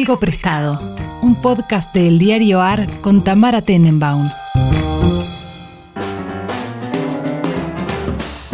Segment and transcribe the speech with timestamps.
[0.00, 0.78] Algo Prestado,
[1.20, 4.24] un podcast del diario AR con Tamara Tenenbaum.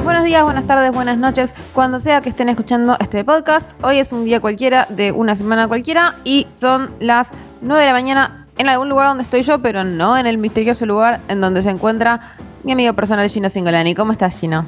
[0.03, 3.71] Buenos días, buenas tardes, buenas noches, cuando sea que estén escuchando este podcast.
[3.85, 7.92] Hoy es un día cualquiera de una semana cualquiera y son las 9 de la
[7.92, 11.63] mañana en algún lugar donde estoy yo, pero no en el misterioso lugar en donde
[11.63, 12.35] se encuentra
[12.65, 13.94] mi amigo personal Gino Singolani.
[13.94, 14.67] ¿Cómo estás, Gino?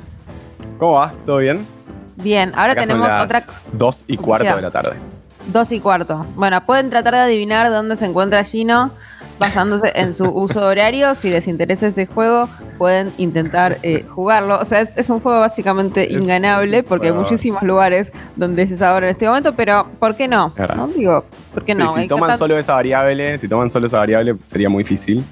[0.78, 1.12] ¿Cómo va?
[1.26, 1.66] ¿Todo bien?
[2.14, 5.17] Bien, ahora Acá son tenemos las otra Dos y cuarto de la tarde.
[5.48, 6.24] Dos y cuarto.
[6.36, 8.90] Bueno, pueden tratar de adivinar dónde se encuentra Gino
[9.38, 11.14] basándose en su uso horario.
[11.14, 14.58] Si les interesa este juego, pueden intentar eh, jugarlo.
[14.60, 18.70] O sea, es, es un juego básicamente Es inganable porque hay muchísimos lugares donde es
[18.70, 20.52] esa hora en este momento, pero ¿por qué no?
[20.76, 20.86] ¿No?
[20.88, 21.92] Digo, ¿por qué Sí, no?
[21.94, 25.24] si Hay toman solo esa variable, si toman solo esa variable sería muy difícil.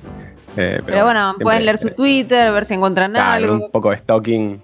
[0.56, 3.64] Eh, Pero bueno, siempre- pueden leer su Twitter, ver si encuentran Claro, algo.
[3.66, 4.62] un poco de stalking.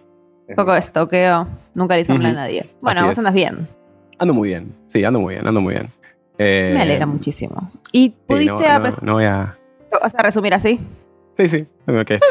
[0.49, 1.47] Un poco de estoqueo.
[1.75, 2.71] Nunca le hice mal a nadie.
[2.81, 3.69] Bueno, vos andas bien.
[4.23, 4.73] Ando muy bien.
[4.87, 5.91] Sí, ando muy bien, ando muy bien.
[6.39, 7.71] Eh, Me alegra muchísimo.
[7.93, 9.57] ¿Y sí, pudiste no, a no- no voy a.
[9.93, 10.81] ¿Lo ¿Vas a resumir así?
[11.37, 11.67] Sí, sí.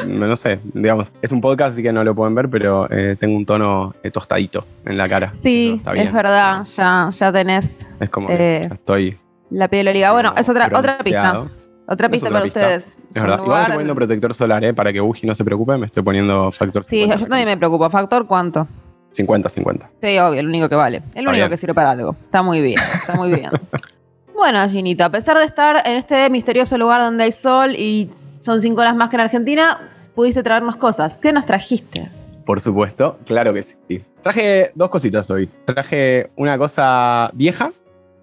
[0.08, 3.36] no sé, digamos, es un podcast así que no lo pueden ver, pero eh, tengo
[3.36, 5.34] un tono eh, tostadito en la cara.
[5.42, 6.14] Sí, está es bien.
[6.14, 6.64] verdad.
[6.64, 9.18] Ya, ya tenés Es como Eh, ya estoy.
[9.50, 10.12] la piel oliva.
[10.14, 11.46] Bueno, es otra, otra pista.
[11.88, 12.60] Otra Es pista otra para pista.
[12.62, 12.84] ustedes.
[13.14, 13.40] Es verdad.
[13.44, 14.74] Igual estoy poniendo en- protector solar, ¿eh?
[14.74, 17.28] Para que Buji no se preocupe, me estoy poniendo factor Sí, yo 50.
[17.28, 17.90] también me preocupo.
[17.90, 18.68] ¿Factor cuánto?
[19.12, 19.90] 50, 50.
[20.02, 21.02] Sí, obvio, el único que vale.
[21.16, 22.16] El único que sirve para algo.
[22.26, 23.52] Está muy bien, está muy bien.
[24.34, 28.10] bueno, Ginita, a pesar de estar en este misterioso lugar donde hay sol y
[28.42, 29.80] son cinco horas más que en Argentina,
[30.16, 31.18] pudiste traernos cosas.
[31.18, 32.10] ¿Qué nos trajiste?
[32.46, 34.04] Por supuesto, claro que sí.
[34.22, 35.48] Traje dos cositas hoy.
[35.66, 37.72] Traje una cosa vieja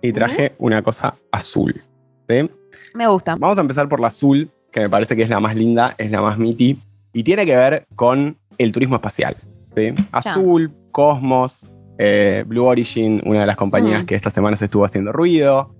[0.02, 1.80] y traje una cosa azul.
[2.28, 2.50] ¿sí?
[2.94, 3.36] Me gusta.
[3.38, 6.10] Vamos a empezar por la azul, que me parece que es la más linda, es
[6.10, 6.78] la más miti,
[7.12, 9.36] y tiene que ver con el turismo espacial.
[9.76, 9.94] ¿sí?
[10.12, 14.06] Azul, Cosmos, eh, Blue Origin, una de las compañías Mm.
[14.06, 15.74] que esta semana se estuvo haciendo ruido.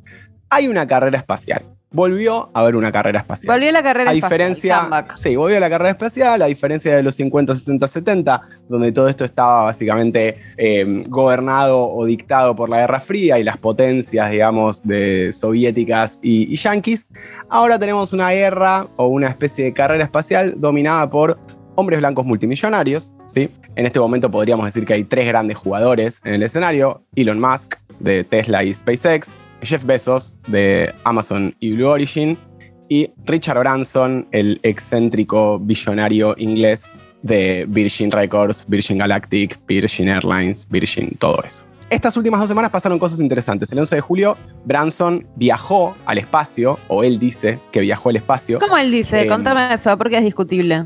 [0.50, 1.62] Hay una carrera espacial.
[1.90, 3.54] Volvió a haber una carrera espacial.
[3.56, 5.16] Volvió la carrera A espacial, diferencia, comeback.
[5.16, 9.08] sí, volvió a la carrera espacial, a diferencia de los 50, 60, 70, donde todo
[9.08, 14.86] esto estaba básicamente eh, gobernado o dictado por la Guerra Fría y las potencias, digamos,
[14.86, 17.06] de soviéticas y, y yanquis,
[17.48, 21.38] ahora tenemos una guerra o una especie de carrera espacial dominada por
[21.78, 23.48] hombres blancos multimillonarios, ¿sí?
[23.76, 27.76] En este momento podríamos decir que hay tres grandes jugadores en el escenario, Elon Musk
[28.00, 32.36] de Tesla y SpaceX, Jeff Bezos de Amazon y Blue Origin,
[32.88, 41.10] y Richard Branson, el excéntrico billonario inglés de Virgin Records, Virgin Galactic, Virgin Airlines, Virgin,
[41.20, 41.64] todo eso.
[41.90, 43.70] Estas últimas dos semanas pasaron cosas interesantes.
[43.70, 48.58] El 11 de julio, Branson viajó al espacio, o él dice que viajó al espacio.
[48.58, 49.22] ¿Cómo él dice?
[49.22, 50.84] Eh, Contame eso, porque es discutible.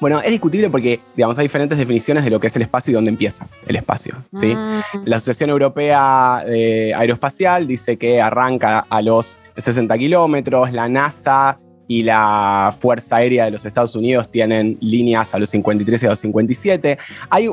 [0.00, 2.94] Bueno, es discutible porque, digamos, hay diferentes definiciones de lo que es el espacio y
[2.94, 4.54] dónde empieza el espacio, ¿sí?
[4.54, 12.02] Mm, La Asociación Europea Aeroespacial dice que arranca a los 60 kilómetros, la NASA y
[12.02, 16.20] la Fuerza Aérea de los Estados Unidos tienen líneas a los 53 y a los
[16.20, 16.98] 57.
[17.28, 17.50] Hay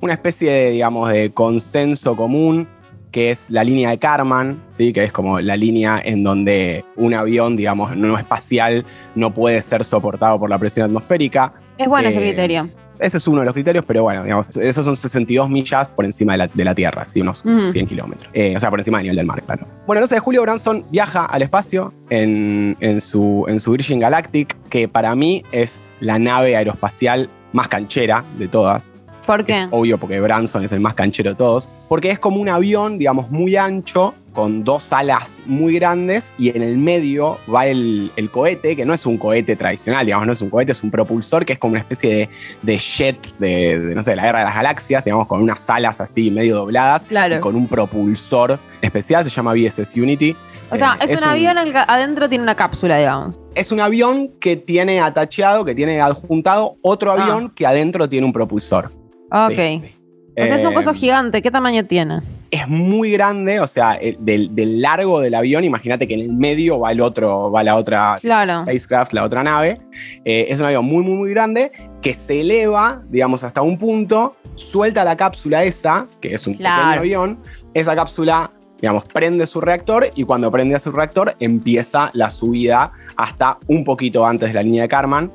[0.00, 2.68] una especie de, digamos, de consenso común
[3.10, 4.92] que es la línea de Karman, ¿sí?
[4.92, 8.84] que es como la línea en donde un avión, digamos, no espacial,
[9.14, 11.52] no puede ser soportado por la presión atmosférica.
[11.76, 12.68] es bueno ese eh, criterio.
[12.98, 16.34] Ese es uno de los criterios, pero bueno, digamos, esos son 62 millas por encima
[16.34, 17.22] de la, de la Tierra, ¿sí?
[17.22, 17.66] unos Ujú.
[17.66, 18.30] 100 kilómetros.
[18.34, 19.66] Eh, o sea, por encima del nivel del mar, claro.
[19.86, 24.54] Bueno, 11 de julio Branson viaja al espacio en, en su, en su Virgin Galactic,
[24.68, 28.92] que para mí es la nave aeroespacial más canchera de todas.
[29.30, 29.52] ¿Por qué?
[29.52, 31.68] Es obvio porque Branson es el más canchero de todos.
[31.88, 36.62] Porque es como un avión, digamos, muy ancho, con dos alas muy grandes, y en
[36.62, 40.40] el medio va el, el cohete, que no es un cohete tradicional, digamos, no es
[40.42, 42.28] un cohete, es un propulsor, que es como una especie de,
[42.62, 46.00] de jet de, de, no sé, la guerra de las galaxias, digamos, con unas alas
[46.00, 47.36] así medio dobladas, Claro.
[47.36, 50.36] y con un propulsor especial, se llama VSS Unity.
[50.70, 53.38] O sea, Eh, es, un, avión el que adentro tiene una cápsula, digamos.
[53.56, 57.14] Es un avión que tiene atacheado, que tiene adjuntado otro Ah.
[57.14, 58.92] avión que adentro tiene un propulsor.
[59.30, 59.48] Ok.
[59.50, 59.94] Sí, sí.
[60.42, 61.42] O sea, es un Eh, coso gigante.
[61.42, 62.20] ¿Qué tamaño tiene?
[62.52, 66.32] es muy grande, o sea, el- del, del largo del avión, imagínate que en el
[66.32, 68.54] medio va el otro, va la otra Claro.
[68.54, 69.80] spacecraft, la otra nave.
[70.24, 71.70] Eh, es un avión muy, muy, muy grande
[72.02, 76.82] que se eleva, digamos, hasta un punto, suelta la cápsula esa, que es un Claro.
[76.82, 77.38] pequeño avión,
[77.72, 78.50] esa cápsula,
[78.80, 83.84] digamos, prende su reactor y cuando prende a su reactor empieza la subida hasta un
[83.84, 85.30] poquito antes de la línea de Karman.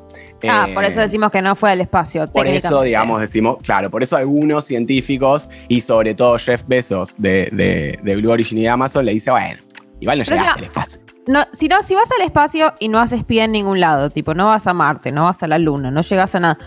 [0.48, 2.28] Ah, Eh, por eso decimos que no fue al espacio.
[2.28, 7.50] por eso, digamos, decimos, claro, por eso algunos científicos y sobre todo Jeff Bezos de,
[7.52, 9.62] de- de Blue Origin y de Amazon le dice, bueno,
[10.00, 11.02] igual no Pero, llegaste al espacio.
[11.28, 14.34] No, si no, si vas al espacio y no haces pie en ningún lado, tipo,
[14.36, 16.58] no vas a Marte, no vas a la Luna, no llegas a nada.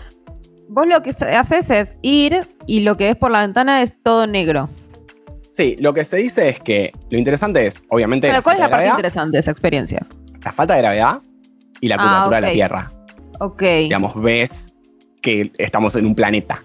[0.67, 4.27] Vos lo que haces es ir y lo que ves por la ventana es todo
[4.27, 4.69] negro.
[5.53, 8.27] Sí, lo que se dice es que lo interesante es, obviamente.
[8.29, 10.05] Pero, ¿cuál es la parte gravedad, interesante de esa experiencia?
[10.43, 11.19] La falta de gravedad
[11.81, 12.91] y la Ah, curvatura de la Tierra.
[13.39, 13.61] Ok.
[13.61, 14.71] Digamos, ves
[15.21, 16.61] que estamos en un planeta.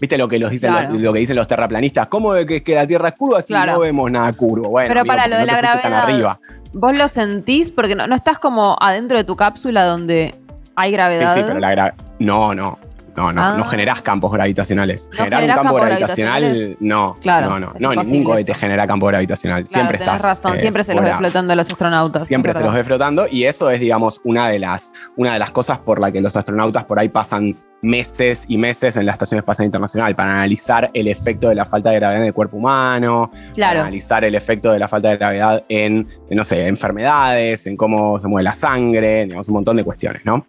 [0.00, 0.90] ¿Viste lo que, los dicen Claro.
[0.92, 2.06] los, lo que dicen los terraplanistas?
[2.06, 3.74] ¿Cómo de que, que la Tierra es curva si Claro.
[3.74, 4.70] no vemos nada curvo?
[4.70, 6.04] Bueno, Pero amigo, para, lo de no la fuiste tan gravedad.
[6.14, 6.40] arriba.
[6.72, 7.70] ¿Vos lo sentís?
[7.70, 10.34] Porque no, no estás como adentro de tu cápsula donde
[10.76, 11.34] hay Sí, gravedad.
[11.34, 12.78] sí, pero la gra- No, no.
[13.16, 13.56] No, no, Ah.
[13.56, 15.08] no generás campos gravitacionales.
[15.12, 17.16] ¿No Generar un campo gravitacional, no.
[17.20, 17.72] Claro, no, no.
[17.78, 18.60] No, ningún cohete eso.
[18.60, 19.64] genera campo gravitacional.
[19.64, 20.22] Claro, siempre tenés estás.
[20.38, 22.26] razón, eh, siempre se los ve flotando a los astronautas.
[22.26, 25.50] Siempre se los ve flotando y eso es, digamos, una de, las, una de las
[25.52, 29.36] cosas por la que los astronautas por ahí pasan meses y meses en la Estación
[29.38, 33.30] Espacial Internacional para analizar el efecto de la falta de gravedad en el cuerpo humano,
[33.30, 33.80] para Claro.
[33.82, 38.26] analizar el efecto de la falta de gravedad en, no sé, enfermedades, en cómo se
[38.26, 40.46] mueve la sangre, digamos, un montón de cuestiones, ¿no?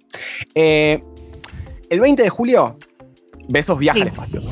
[0.53, 1.03] Eh,
[1.89, 2.77] el 20 de julio,
[3.47, 4.01] Besos viaja Sí.
[4.01, 4.41] al espacio.
[4.41, 4.47] Sí,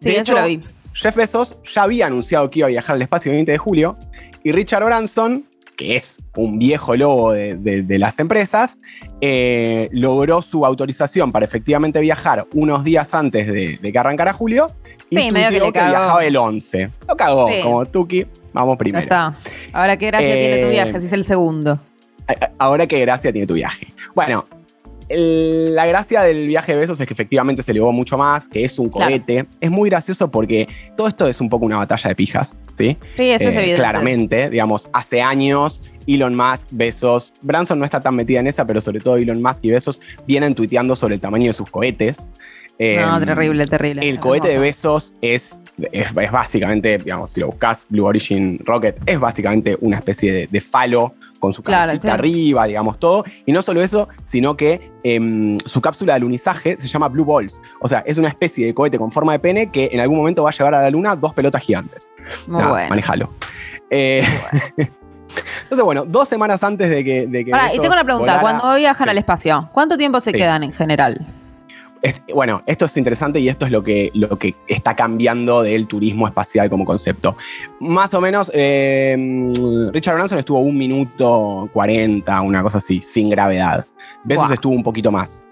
[0.00, 0.60] De eso hecho, lo vi.
[0.92, 3.96] Jeff Bezos ya había anunciado que iba a viajar al espacio el 20 de julio
[4.44, 5.44] y Richard Branson,
[5.76, 8.76] que es un viejo lobo de, de- de las empresas,
[9.20, 14.68] eh, logró su autorización para efectivamente viajar unos días antes de, de que arrancara julio
[15.08, 16.90] y Sí, medio que le que, viajaba el 11.
[17.08, 17.60] Lo cagó, Sí.
[17.62, 18.26] como Tuki.
[18.52, 19.02] Vamos Ya primero.
[19.04, 19.34] está.
[19.72, 21.80] Ahora qué gracia tiene tu Eh, viaje, si es el segundo.
[22.58, 23.92] Ahora qué gracia tiene tu viaje.
[24.14, 24.46] Bueno,
[25.10, 28.64] el- la gracia del viaje de Besos es que efectivamente se elevó mucho más, que
[28.64, 29.10] es un Claro.
[29.10, 29.46] cohete.
[29.60, 30.66] Es muy gracioso porque
[30.96, 32.96] todo esto es un poco una batalla de pijas, ¿sí?
[33.14, 33.74] Sí, eso es Eh, evidente.
[33.74, 38.80] Claramente, digamos, hace años Elon Musk, Besos, Branson no está tan metida en esa, pero
[38.80, 42.28] sobre todo Elon Musk y Besos vienen tuiteando sobre el tamaño de sus cohetes.
[42.78, 44.08] No, Eh, terrible, terrible.
[44.08, 44.58] El cohete de.
[44.58, 45.58] Besos es,
[45.92, 50.46] es, es básicamente, digamos, si lo buscas, Blue Origin Rocket, es básicamente una especie de,
[50.46, 53.24] de falo con su Claro, cabecita arriba, digamos, todo.
[53.46, 57.60] Y no solo eso, sino que em, su cápsula de alunizaje se llama Blue Balls.
[57.80, 60.44] O sea, es una especie de cohete con forma de pene que en algún momento
[60.44, 62.08] va a llevar a la luna dos pelotas gigantes.
[62.46, 62.88] Muy Nada, bueno.
[62.90, 63.30] Manejalo.
[63.90, 64.22] Eh,
[65.62, 67.26] Entonces, bueno, dos semanas antes de que.
[67.26, 68.38] De que Pará, y tengo una pregunta.
[68.38, 69.10] volara- Cuando viajan Sí.
[69.10, 70.36] al espacio, ¿cuánto tiempo se Sí.
[70.36, 71.26] quedan en general?
[72.02, 75.86] Es- bueno, esto es interesante y esto es lo que, lo que está cambiando del
[75.86, 77.36] turismo espacial como concepto.
[77.78, 79.52] Más o menos, eh,
[79.92, 83.84] Richard Branson estuvo un minuto 40, una cosa así, sin gravedad.
[84.24, 85.42] Besos estuvo un poquito más.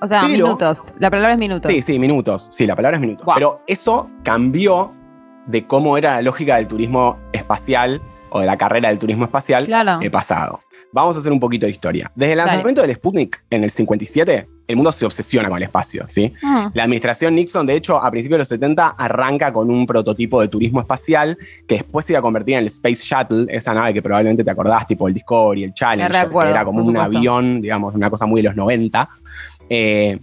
[0.00, 0.82] O sea, Pero- minutos.
[0.98, 1.70] La palabra es minutos.
[1.72, 2.48] Sí, sí, minutos.
[2.50, 3.26] Sí, la palabra es minutos.
[3.34, 4.92] Pero eso cambió
[5.46, 8.00] de cómo era la lógica del turismo espacial
[8.30, 10.00] o de la carrera del turismo espacial Claro.
[10.00, 10.60] el pasado.
[10.92, 12.10] Vamos a hacer un poquito de historia.
[12.14, 12.50] Desde el Dale.
[12.50, 16.32] lanzamiento del Sputnik en el 57, el mundo se obsesiona con el espacio, ¿sí?
[16.42, 20.40] Mm, La administración Nixon, de hecho, a principios de los 70 arranca con un prototipo
[20.40, 23.94] de turismo espacial que después se iba a convertir en el Space Shuttle, esa nave
[23.94, 27.94] que probablemente te acordás, tipo el Discovery, el Challenger, que era como un avión, digamos,
[27.94, 29.08] una cosa muy de los 90.
[29.70, 30.18] Eh,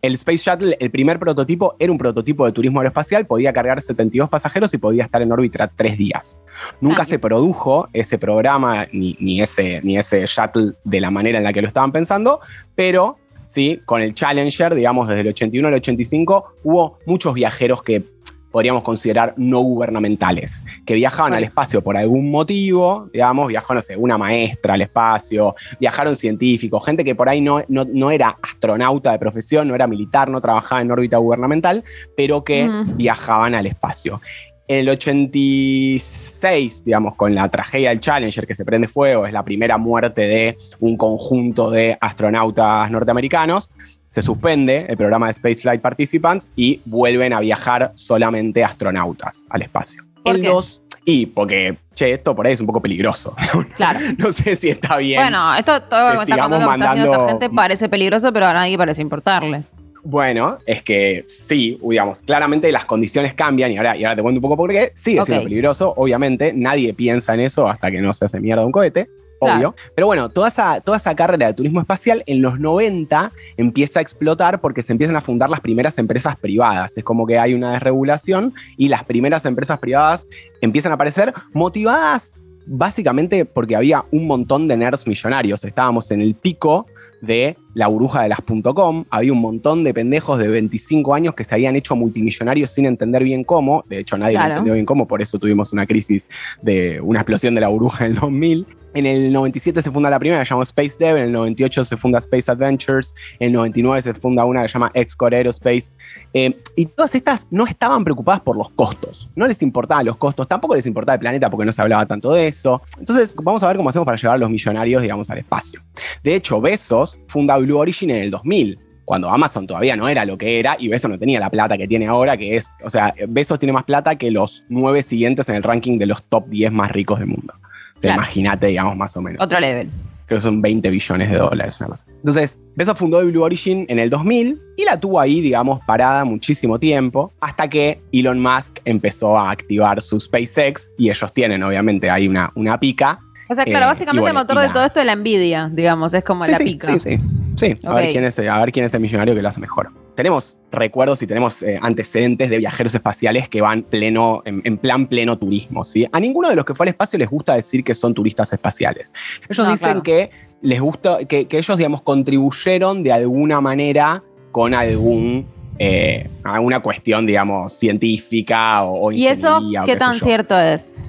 [0.00, 4.28] el Space Shuttle, el primer prototipo, era un prototipo de turismo aeroespacial, podía cargar 72
[4.28, 6.38] pasajeros y podía estar en órbita tres días.
[6.80, 11.38] Nunca Ah, se produjo ese programa ni, ni ese, ni ese shuttle de la manera
[11.38, 12.40] en la que lo estaban pensando,
[12.76, 13.18] pero
[13.48, 18.04] sí, con el Challenger, digamos, desde el 81 al 85, hubo muchos viajeros que
[18.50, 23.94] podríamos considerar no gubernamentales, que viajaban al espacio por algún motivo, digamos, viajó, no sé,
[23.96, 29.12] una maestra al espacio, viajaron científicos, gente que por ahí no, no, no era astronauta
[29.12, 31.84] de profesión, no era militar, no trabajaba en órbita gubernamental,
[32.16, 32.96] pero que Mm.
[32.96, 34.20] viajaban al espacio.
[34.68, 39.42] En el 86, digamos, con la tragedia del Challenger que se prende fuego, es la
[39.42, 43.70] primera muerte de un conjunto de astronautas norteamericanos.
[44.08, 50.02] Se suspende el programa de Spaceflight Participants y vuelven a viajar solamente astronautas al espacio.
[50.22, 50.48] ¿Por El qué?
[50.48, 53.34] 2, y porque, che, esto por ahí es un poco peligroso.
[53.76, 54.00] Claro.
[54.18, 55.20] no sé si está bien.
[55.22, 59.00] Bueno, esto todo lo que está sigamos mandando- gente parece peligroso, pero a nadie parece
[59.02, 59.62] importarle.
[60.10, 64.38] Bueno, es que sí, digamos, claramente las condiciones cambian y ahora, y ahora te cuento
[64.38, 64.90] un poco por qué.
[64.94, 66.54] Sigue siendo peligroso, obviamente.
[66.54, 69.58] Nadie piensa en eso hasta que no se hace mierda un cohete, Claro.
[69.58, 69.74] obvio.
[69.94, 74.02] Pero bueno, toda esa, toda esa carrera de turismo espacial en los 90 empieza a
[74.02, 76.96] explotar porque se empiezan a fundar las primeras empresas privadas.
[76.96, 80.26] Es como que hay una desregulación y las primeras empresas privadas
[80.62, 82.32] empiezan a aparecer motivadas
[82.64, 85.62] básicamente porque había un montón de nerds millonarios.
[85.64, 86.86] Estábamos en el pico
[87.20, 88.40] de la burbuja de las
[88.74, 89.04] .com.
[89.10, 93.24] Había un montón de pendejos de 25 años que se habían hecho multimillonarios sin entender
[93.24, 93.84] bien cómo.
[93.88, 96.28] De hecho, nadie lo entendió bien cómo, por eso tuvimos una crisis
[96.62, 98.66] de una explosión de la burbuja en el 2000.
[98.94, 101.16] En el 97 se funda la primera, que se llama Space Dev.
[101.18, 103.14] En el 98 se funda Space Adventures.
[103.38, 105.90] En el 99 se funda una que se llama Xcore Aerospace.
[106.32, 109.30] Eh, y todas estas no estaban preocupadas por los costos.
[109.36, 110.48] No les importaban los costos.
[110.48, 112.80] Tampoco les importaba el planeta porque no se hablaba tanto de eso.
[112.98, 115.82] Entonces, vamos a ver cómo hacemos para llevar a los millonarios, digamos, al espacio.
[116.24, 118.78] De hecho, Bezos funda Blue Origin en el 2000.
[119.04, 121.88] cuando Amazon todavía no era lo que era y Bezos no tenía la plata que
[121.88, 125.56] tiene ahora, que es, o sea, Bezos tiene más plata que los nueve siguientes en
[125.56, 127.54] el ranking de los top 10 más ricos del mundo.
[128.02, 128.16] Claro.
[128.20, 129.42] Imagínate, digamos, más o menos.
[129.44, 129.88] Otro level.
[130.26, 132.04] Creo que son 20 billones de dólares, una cosa.
[132.16, 136.78] Entonces, Bezos fundó Blue Origin en el 2000 y la tuvo ahí, digamos, parada muchísimo
[136.78, 142.28] tiempo, hasta que Elon Musk empezó a activar su SpaceX y ellos tienen, obviamente, ahí
[142.28, 143.18] una, una pica.
[143.48, 146.12] O sea, claro, Eh, básicamente bueno, el motor de todo esto es la envidia, digamos,
[146.12, 147.00] es como Sí, la sí, pica.
[147.00, 147.18] Sí,
[147.58, 147.78] sí.
[147.84, 149.90] A, ver quién es, a ver quién es el millonario que lo hace mejor.
[150.14, 155.06] Tenemos recuerdos y tenemos eh, antecedentes de viajeros espaciales que van pleno, en, en plan
[155.06, 155.84] pleno turismo.
[155.84, 156.06] ¿sí?
[156.10, 159.12] A ninguno de los que fue al espacio les gusta decir que son turistas espaciales.
[159.48, 160.02] Ellos No, dicen claro.
[160.02, 160.30] que
[160.62, 165.46] les gusta, que, que ellos, digamos, contribuyeron de alguna manera con algún,
[165.78, 171.04] eh, alguna cuestión, digamos, científica o, o ¿Y eso qué tan cierto es?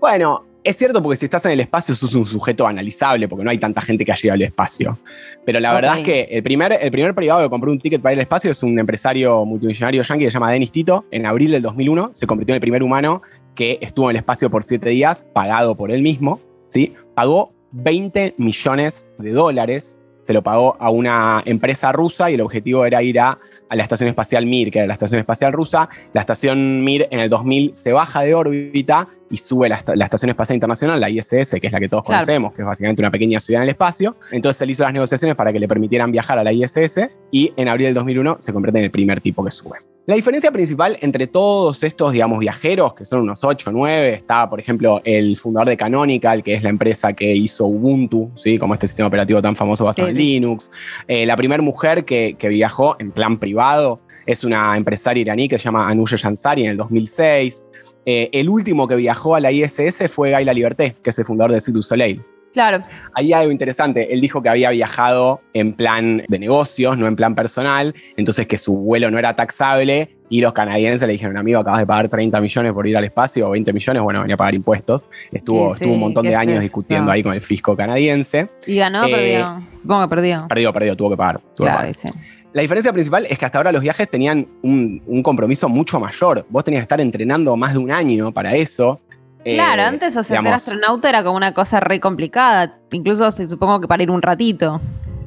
[0.00, 3.50] Bueno, es cierto porque si estás en el espacio sos un sujeto analizable porque no
[3.50, 4.98] hay tanta gente que ha llegado al espacio.
[5.44, 8.14] Pero la verdad es que el primer, el primer privado que compró un ticket para
[8.14, 11.04] ir al espacio es un empresario multimillonario yankee que se llama Dennis Tito.
[11.10, 13.20] En abril del 2001 se convirtió en el primer humano
[13.54, 16.40] que estuvo en el espacio por siete días, pagado por él mismo.
[16.68, 16.94] ¿sí?
[17.14, 19.96] Pagó 20 millones de dólares.
[20.22, 23.38] Se lo pagó a una empresa rusa y el objetivo era ir a,
[23.74, 25.88] a la estación espacial Mir, que era la estación espacial rusa.
[26.12, 30.30] La estación Mir en el 2000 se baja de órbita y sube la, la Estación
[30.30, 31.28] Espacial Internacional, la ISS,
[31.60, 32.20] que es la que todos Claro.
[32.20, 34.16] conocemos, que es básicamente una pequeña ciudad en el espacio.
[34.30, 37.68] Entonces él hizo las negociaciones para que le permitieran viajar a la ISS y en
[37.68, 39.78] abril del 2001 se convierte en el primer tipo que sube.
[40.06, 44.50] La diferencia principal entre todos estos, digamos, viajeros, que son unos 8 o 9, está,
[44.50, 48.58] por ejemplo, el fundador de Canonical, que es la empresa que hizo Ubuntu, ¿sí?
[48.58, 50.22] como este sistema operativo tan famoso basado Sí, en sí.
[50.22, 50.70] Linux.
[51.08, 55.58] Eh, la primera mujer que, que viajó en plan privado es una empresaria iraní que
[55.58, 57.64] se llama Anuja Jansari en el 2006.
[58.04, 61.52] Eh, el último que viajó a la ISS fue Gaila Liberté, que es el fundador
[61.58, 62.22] de du Soleil.
[62.54, 62.84] Claro.
[63.14, 64.14] Ahí hay algo interesante.
[64.14, 68.56] Él dijo que había viajado en plan de negocios, no en plan personal, entonces que
[68.56, 72.40] su vuelo no era taxable y los canadienses le dijeron, amigo, acabas de pagar 30
[72.40, 75.06] millones por ir al espacio o 20 millones, bueno, venía a pagar impuestos.
[75.32, 78.48] Estuvo, Sí, estuvo un montón ¿qué de años discutiendo ahí con el fisco canadiense.
[78.66, 79.62] ¿Y ganó o Eh, perdió?
[79.82, 80.46] Supongo que perdió.
[80.48, 81.40] Perdió, perdió, tuvo que pagar.
[81.40, 81.94] tuvo que Claro, pagar.
[81.94, 82.08] sí.
[82.52, 86.46] La diferencia principal es que hasta ahora los viajes tenían un, un compromiso mucho mayor.
[86.48, 89.00] Vos tenías que estar entrenando más de un año para eso.
[89.44, 92.78] Claro, Eh, antes, o sea, ser astronauta era como una cosa re complicada.
[92.92, 94.80] Incluso se supongo que para ir un ratito.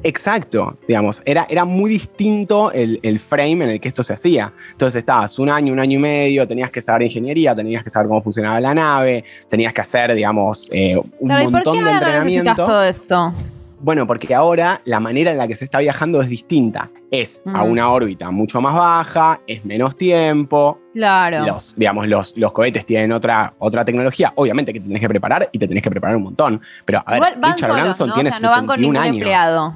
[0.04, 4.52] Exacto, digamos, era, era muy distinto el, el frame en el que esto se hacía.
[4.70, 8.06] Entonces estabas un año, un año y medio, tenías que saber ingeniería, tenías que saber
[8.08, 11.84] cómo funcionaba la nave, tenías que hacer, digamos, eh, un Claro, ¿y por montón qué
[11.84, 12.54] de entrenamiento.
[12.54, 13.34] todo esto?
[13.80, 16.90] Bueno, porque ahora la manera en la que se está viajando es distinta.
[17.10, 17.70] Es a Mm.
[17.70, 21.46] una órbita mucho más baja, es menos tiempo, Claro.
[21.46, 24.32] los, digamos, los, los cohetes tienen otra, otra tecnología.
[24.34, 26.60] Obviamente que te tenés que preparar y te tenés que preparar un montón.
[26.84, 28.14] Pero a ver, Igual van Richard Branson ¿no?
[28.14, 29.16] tiene o sea, no van con 71 ningún años.
[29.16, 29.74] empleado.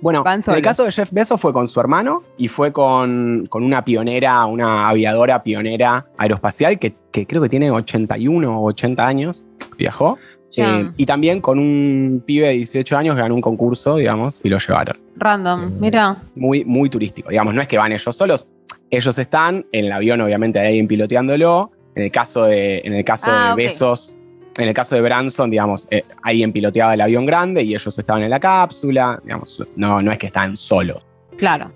[0.00, 3.62] Bueno, en el caso de Jeff Bezos fue con su hermano y fue con, con
[3.62, 9.44] una pionera, una aviadora pionera aeroespacial que, que creo que tiene 81 o 80 años,
[9.78, 10.18] viajó.
[10.52, 10.80] Ya.
[10.80, 14.58] Eh, y también con un pibe de 18 años ganó un concurso, digamos, y lo
[14.58, 14.98] llevaron.
[15.16, 16.16] Random, mira.
[16.34, 17.28] Muy, muy turístico.
[17.28, 18.48] Digamos, no es que van ellos solos.
[18.90, 21.70] Ellos están en el avión, obviamente, hay alguien piloteándolo.
[21.94, 23.56] En el caso de, en el caso Ah, de ok.
[23.56, 24.16] Bezos,
[24.58, 28.22] en el caso de Branson, digamos, eh, alguien piloteaba el avión grande y ellos estaban
[28.22, 29.20] en la cápsula.
[29.24, 31.04] Digamos, no, no es que están solos.
[31.36, 31.72] Claro.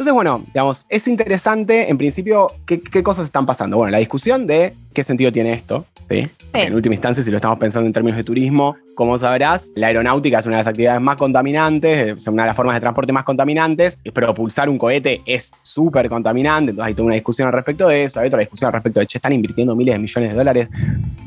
[0.00, 3.76] Entonces, bueno, digamos, es interesante, en principio, ¿qué, qué cosas están pasando?
[3.76, 6.26] Bueno, la discusión de qué sentido tiene esto, ¿sí?
[6.54, 10.38] En última instancia, si lo estamos pensando en términos de turismo, como sabrás, la aeronáutica
[10.38, 13.24] es una de las actividades más contaminantes, es una de las formas de transporte más
[13.24, 13.98] contaminantes.
[14.14, 18.20] Propulsar un cohete es súper contaminante, entonces hay toda una discusión al respecto de eso.
[18.20, 20.68] Hay otra discusión al respecto de, che, están invirtiendo miles de millones de dólares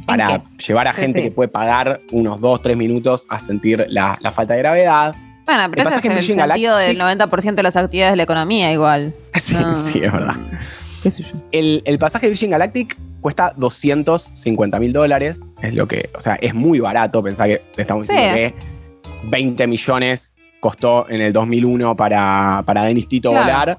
[0.08, 1.26] para llevar a Sí, gente sí.
[1.26, 5.16] que puede pagar unos 2, 3 minutos a sentir la, la falta de gravedad.
[5.46, 8.24] Bueno, pero ese es el Virgin sentido del Galactic- 90% de las actividades de la
[8.24, 9.14] economía igual.
[9.40, 9.78] Sí, No.
[9.78, 10.36] sí, es verdad.
[11.02, 11.30] ¿Qué sé yo?
[11.52, 15.42] El, el pasaje Virgin Galactic cuesta 250 mil dólares.
[15.62, 17.22] Es lo que, o sea, es muy barato.
[17.24, 18.40] Pensá que te estamos diciendo Sí.
[18.40, 18.54] que
[19.30, 23.44] 20 millones costó en el 2001 para, para Denis Tito Claro.
[23.46, 23.78] volar.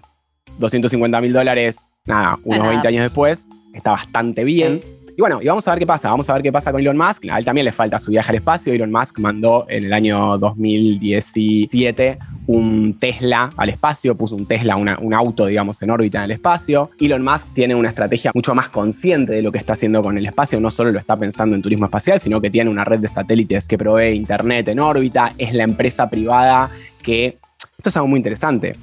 [0.58, 2.70] 250 mil dólares, nada, unos Nada.
[2.70, 3.46] 20 años después.
[3.72, 4.80] Está bastante bien.
[5.16, 6.10] Y bueno, y vamos a ver qué pasa.
[6.10, 7.26] Vamos a ver qué pasa con Elon Musk.
[7.30, 8.72] A él también le falta su viaje al espacio.
[8.72, 12.18] Elon Musk mandó en el año 2017
[12.48, 16.90] un Tesla al espacio, puso un Tesla, un auto, digamos, en órbita en el espacio.
[17.00, 20.26] Elon Musk tiene una estrategia mucho más consciente de lo que está haciendo con el
[20.26, 20.58] espacio.
[20.58, 23.68] No solo lo está pensando en turismo espacial, sino que tiene una red de satélites
[23.68, 25.32] que provee internet en órbita.
[25.38, 26.70] Es la empresa privada
[27.02, 27.38] que...
[27.78, 28.74] Esto es algo muy interesante.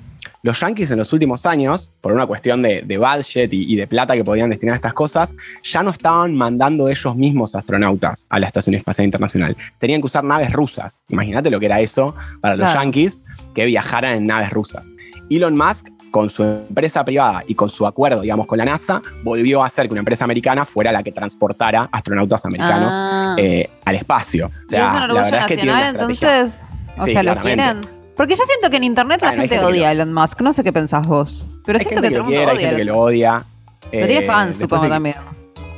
[0.43, 3.86] Los yankees en los últimos años, por una cuestión de, de budget y, y, de
[3.88, 5.33] plata que podían destinar a estas cosas,
[5.63, 9.55] ya no estaban mandando ellos mismos astronautas a la Estación Espacial Internacional.
[9.79, 11.01] Tenían que usar naves rusas.
[11.10, 12.81] Imagínate lo que era eso para los Claro.
[12.81, 13.19] yankees
[13.53, 14.83] que viajaran en naves rusas.
[15.29, 19.63] Elon Musk, con su empresa privada y con su acuerdo, digamos, con la NASA, volvió
[19.63, 23.36] a hacer que una empresa americana fuera la que transportara astronautas americanos Ah.
[23.38, 24.48] eh, al espacio.
[24.48, 26.62] O ¿Y sea, es un la orgullo verdad es que tiene una nacional, entonces?
[26.98, 27.81] O Sí, sea, ¿lo quieren?
[28.21, 30.41] Porque yo siento que en internet la hay gente odia a lo- Elon Musk.
[30.41, 31.43] No sé qué pensás vos.
[31.65, 33.43] Pero Hay siento gente que todo el mundo hay odia a gente que lo odia.
[33.89, 35.15] Pero tiene Eh, fans, después supongo también.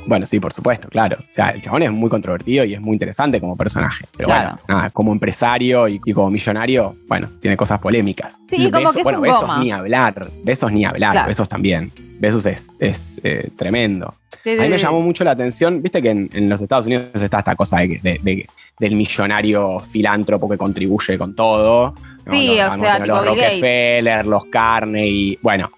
[0.06, 1.16] Bueno, sí, por supuesto, claro.
[1.20, 4.04] O sea, el chabón es muy controvertido y es muy interesante como personaje.
[4.14, 4.50] Pero Claro.
[4.50, 8.36] bueno, nada, como empresario y, y como millonario, bueno, tiene cosas polémicas.
[8.50, 9.58] Sí, y como Besos- que es bueno, un besos goma.
[9.60, 11.28] ni hablar, besos ni hablar, Claro.
[11.28, 11.90] besos también.
[12.20, 14.12] Besos es, es eh, tremendo.
[14.42, 14.84] Sí, A mí sí, me sí.
[14.84, 17.98] llamó mucho la atención, viste que en, en los Estados Unidos está esta cosa de-
[18.02, 18.46] de-
[18.78, 21.94] del millonario filántropo que contribuye con todo.
[22.30, 23.26] Sí, o sea, tipo los.
[23.26, 25.70] Rockefeller, los Carney, bueno.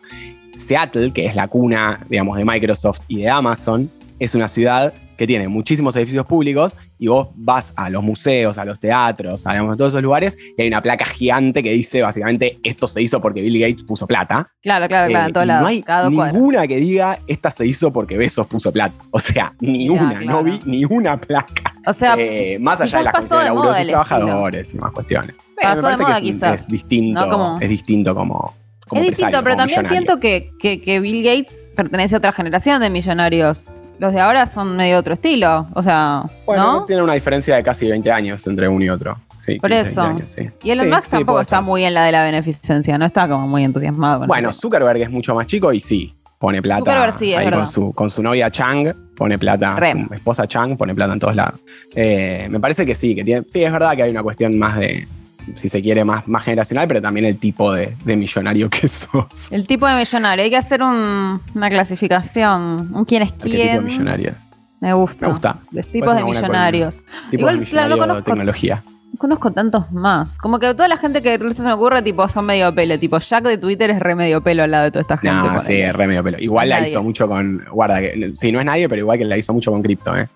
[0.56, 5.26] Seattle, que es la cuna, digamos, de Microsoft y de Amazon, es una ciudad que
[5.26, 9.74] tiene muchísimos edificios públicos y vos vas a los museos, a los teatros, a, digamos,
[9.74, 13.20] a todos esos lugares y hay una placa gigante que dice básicamente esto se hizo
[13.20, 14.48] porque Bill Gates puso plata.
[14.62, 15.62] Claro, claro, claro, Eh, en todos y lados.
[15.62, 18.94] no hay cada ninguna que diga esta se hizo porque Besos puso plata.
[19.10, 20.24] O sea, ni una, claro.
[20.38, 21.72] no vi ni una placa.
[21.86, 23.94] O sea, Eh, más allá de las pasó condiciones de laburo moda de sus el
[23.94, 24.04] estilo.
[24.06, 25.36] trabajadores y más cuestiones.
[25.36, 26.60] Eh, Pasó de me parece moda, que es, quizás.
[26.62, 28.54] es distinto, No es distinto como,
[28.88, 29.88] como es distinto, pero también millonario.
[30.06, 33.66] siento que, que, que Bill Gates pertenece a otra generación de millonarios.
[33.98, 35.66] Los de ahora son medio otro estilo.
[35.74, 36.84] O sea, Bueno, ¿no?
[36.84, 39.16] tiene una diferencia de casi 20 años entre uno y otro.
[39.38, 40.02] Sí, Por 15, eso.
[40.02, 40.50] 20 años, sí.
[40.62, 43.46] Y Elon Sí, Musk tampoco está muy en la de la beneficencia, no está como
[43.46, 44.52] muy entusiasmado con Bueno.
[44.52, 47.58] Zuckerberg es mucho más chico y sí, pone plata Zuckerberg sí, es ahí verdad.
[47.60, 49.76] con su, con su novia Chang, pone plata,
[50.08, 51.60] su esposa Chang pone plata en todos lados.
[51.94, 54.78] Eh, me parece que sí, que tiene, sí, es verdad que hay una cuestión más
[54.78, 55.06] de,
[55.54, 59.52] si se quiere, más, más generacional, pero también el tipo de, de millonario que sos.
[59.52, 63.56] El tipo de millonario, hay que hacer un- una clasificación, un quién es ¿Qué tipo
[63.56, 63.84] de quién.
[63.84, 64.34] millonarios?
[64.80, 65.26] Me gusta.
[65.26, 65.56] Me gusta.
[65.72, 66.98] Los tipos de millonarios.
[67.30, 68.82] Tipo Igual, de claro, no millonario conozco- tecnología.
[69.12, 70.36] No conozco tantos más.
[70.36, 72.98] Como que toda la gente que se me ocurre, tipo, son medio pelo.
[72.98, 75.34] Tipo, Jack de Twitter es re medio pelo al lado de toda esta gente.
[75.34, 76.38] No, sí, re medio pelo.
[76.38, 77.64] Igual la es hizo mucho con.
[77.70, 80.28] Guarda, que sí, no es nadie, pero igual que la hizo mucho con cripto, ¿eh?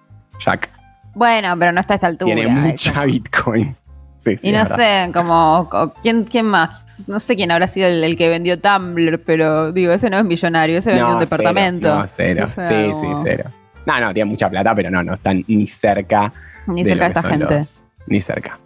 [0.43, 0.71] Jack.
[1.15, 2.33] Bueno, pero no está a esta altura.
[2.35, 2.91] Tiene eso.
[2.91, 3.77] mucha Bitcoin.
[4.21, 4.49] Sí, sí.
[4.51, 6.83] Y no sé, como, co- ¿quién, ¿quién más?
[7.09, 10.25] No sé quién habrá sido el, el que vendió Tumblr, pero digo, ese no es
[10.27, 11.89] millonario, ese vendió un departamento.
[12.15, 12.47] Cero, no, cero.
[12.47, 13.51] O sea, sí, como- sí, cero.
[13.87, 16.31] No, no, tiene mucha plata, pero no, no están ni cerca.
[16.67, 17.55] Ni de cerca de lo que esta son gente.
[17.55, 18.59] los- ni cerca.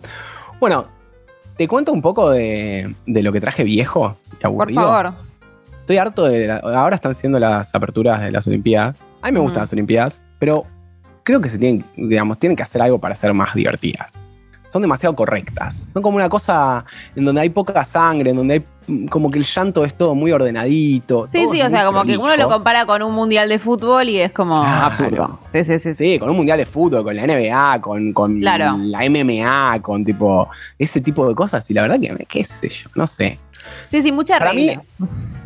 [0.59, 0.87] Bueno,
[1.57, 4.81] te cuento un poco de, de lo que traje viejo y Por aburrido.
[4.83, 5.15] favor.
[5.81, 6.49] Estoy harto de.
[6.49, 8.97] la- ahora están siendo las aperturas de las Olimpiadas.
[9.23, 9.63] A mí me gustan Mm.
[9.63, 10.65] las Olimpiadas, pero
[11.23, 14.13] creo que se tienen, digamos, tienen que hacer algo para ser más divertidas.
[14.75, 15.87] Son demasiado correctas.
[15.93, 16.85] Son como una cosa
[17.15, 20.17] en donde hay poca sangre, en donde hay mm, como que el llanto es todo
[20.17, 21.29] muy ordenadito.
[21.31, 24.19] Sí, sí, o sea, como que uno lo compara con un mundial de fútbol y
[24.19, 24.87] es como Claro.
[24.87, 25.39] absurdo.
[25.53, 25.95] Sí, sí, sí.
[25.95, 26.05] sí.
[26.15, 28.75] Sí, con un mundial de fútbol, con la NBA, con, con Claro.
[28.77, 31.71] la MMA, con tipo ese tipo de cosas.
[31.71, 33.39] Y la verdad que, qué sé yo, no sé.
[33.89, 34.85] Sí, sí, mucha Para mí, regla.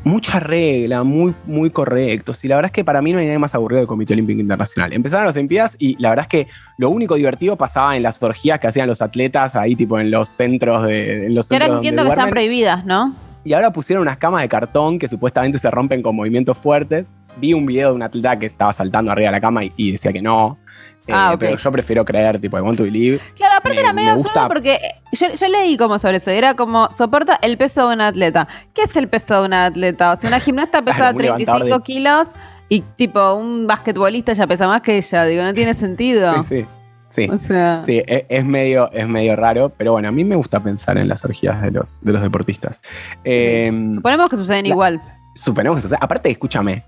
[0.05, 2.45] mucha regla, muy, muy correctos.
[2.45, 4.41] Y la verdad es que para mí no hay nadie más aburrido del Comité Olímpico
[4.41, 4.93] Internacional.
[4.93, 8.59] Empezaron las Olimpiadas y la verdad es que lo único divertido pasaba en las orgías
[8.61, 11.27] que hacían los atletas ahí, tipo en los centros de.
[11.27, 13.15] En los Y ahora centros donde entiendo que están prohibidas, ¿no?
[13.45, 17.07] Y ahora pusieron unas camas de cartón que supuestamente se rompen con movimientos fuertes.
[17.41, 19.93] Vi un video de un atleta que estaba saltando arriba de la cama y, y
[19.93, 20.59] decía que no.
[21.09, 21.35] Eh, Ah.
[21.39, 23.19] Pero yo prefiero creer, tipo, I want to believe.
[23.37, 24.81] Claro, aparte Me- era medio me absurdo porque eh,
[25.13, 26.31] yo, yo leí como sobre eso.
[26.31, 28.47] Era como, soporta el peso de un atleta.
[28.75, 30.13] ¿Qué es el peso de un atleta?
[30.13, 32.29] O sea, una gimnasta pesa Claro, un 35 levantador de- kilos
[32.69, 35.25] y tipo un basquetbolista ya pesa más que ella.
[35.25, 36.45] Digo, no tiene sentido.
[36.45, 36.67] Sí, sí.
[37.11, 37.27] Sí.
[37.33, 40.61] O sea, Sí, e- es, medio, es medio raro, pero bueno, a mí me gusta
[40.61, 42.83] pensar en las orgías de los, de los deportistas.
[43.25, 45.01] Eh, suponemos que suceden La- igual.
[45.35, 45.99] Suponemos que sucede.
[46.03, 46.85] Aparte, escúchame,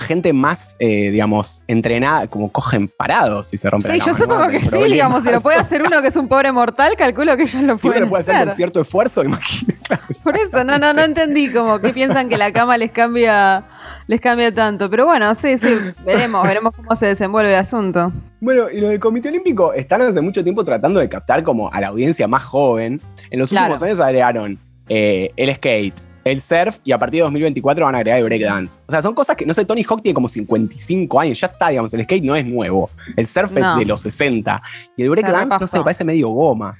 [0.00, 4.48] gente más, eh, digamos, entrenada, como cogen parados si se rompe Sí, la yo supongo
[4.48, 7.44] que sí, digamos, si lo puede hacer uno que es un pobre mortal, calculo que
[7.44, 9.98] ellos lo pueden lo puede hacer con cierto esfuerzo, imagínate.
[10.24, 13.64] Por eso, no, no, no entendí como que piensan que la cama les cambia,
[14.06, 14.88] les cambia tanto.
[14.90, 18.12] Pero bueno, sí, sí, veremos, veremos cómo se desenvuelve el asunto.
[18.40, 21.80] Bueno, y lo del Comité Olímpico están hace mucho tiempo tratando de captar como a
[21.80, 23.00] la audiencia más joven.
[23.30, 23.72] En los Claro.
[23.72, 25.94] últimos años agregaron eh, el skate,
[26.24, 28.82] el surf y a partir de 2024 van a agregar el breakdance.
[28.86, 31.68] O sea, son cosas que, no sé, Tony Hawk tiene como 55 años, ya está,
[31.68, 32.90] digamos, el skate no es nuevo.
[33.16, 33.74] El surf No.
[33.74, 34.62] es de los 60.
[34.96, 36.78] Y el breakdance, no sé, me parece medio goma.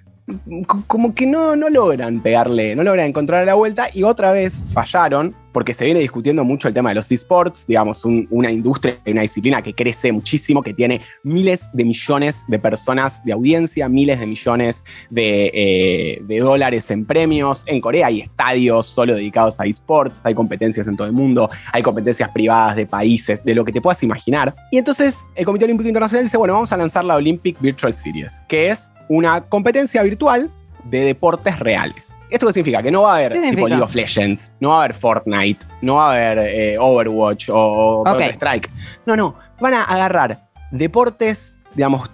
[0.87, 5.37] Como que no, no logran pegarle, no logran encontrar la vuelta y otra vez fallaron
[5.53, 9.23] porque se viene discutiendo mucho el tema de los esports, digamos, un- una industria una
[9.23, 14.27] disciplina que crece muchísimo, que tiene miles de millones de personas de audiencia, miles de
[14.27, 17.63] millones de, eh, de dólares en premios.
[17.67, 21.83] En Corea hay estadios solo dedicados a esports, hay competencias en todo el mundo, hay
[21.83, 24.55] competencias privadas de países, de lo que te puedas imaginar.
[24.73, 28.43] Y entonces el Comité Olímpico Internacional dice, bueno, vamos a lanzar la Olympic Virtual Series,
[28.49, 30.51] que es una competencia virtual
[30.85, 32.14] de deportes reales.
[32.31, 32.83] ¿Esto qué significa?
[32.83, 33.69] Que no va a haber ¿Qué tipo?
[33.69, 38.01] League of Legends, no va a haber Fortnite, no va a haber eh, Overwatch o
[38.01, 38.07] Ok.
[38.09, 38.71] Counter-Strike.
[39.07, 42.11] No, no, van a agarrar deportes, digamos,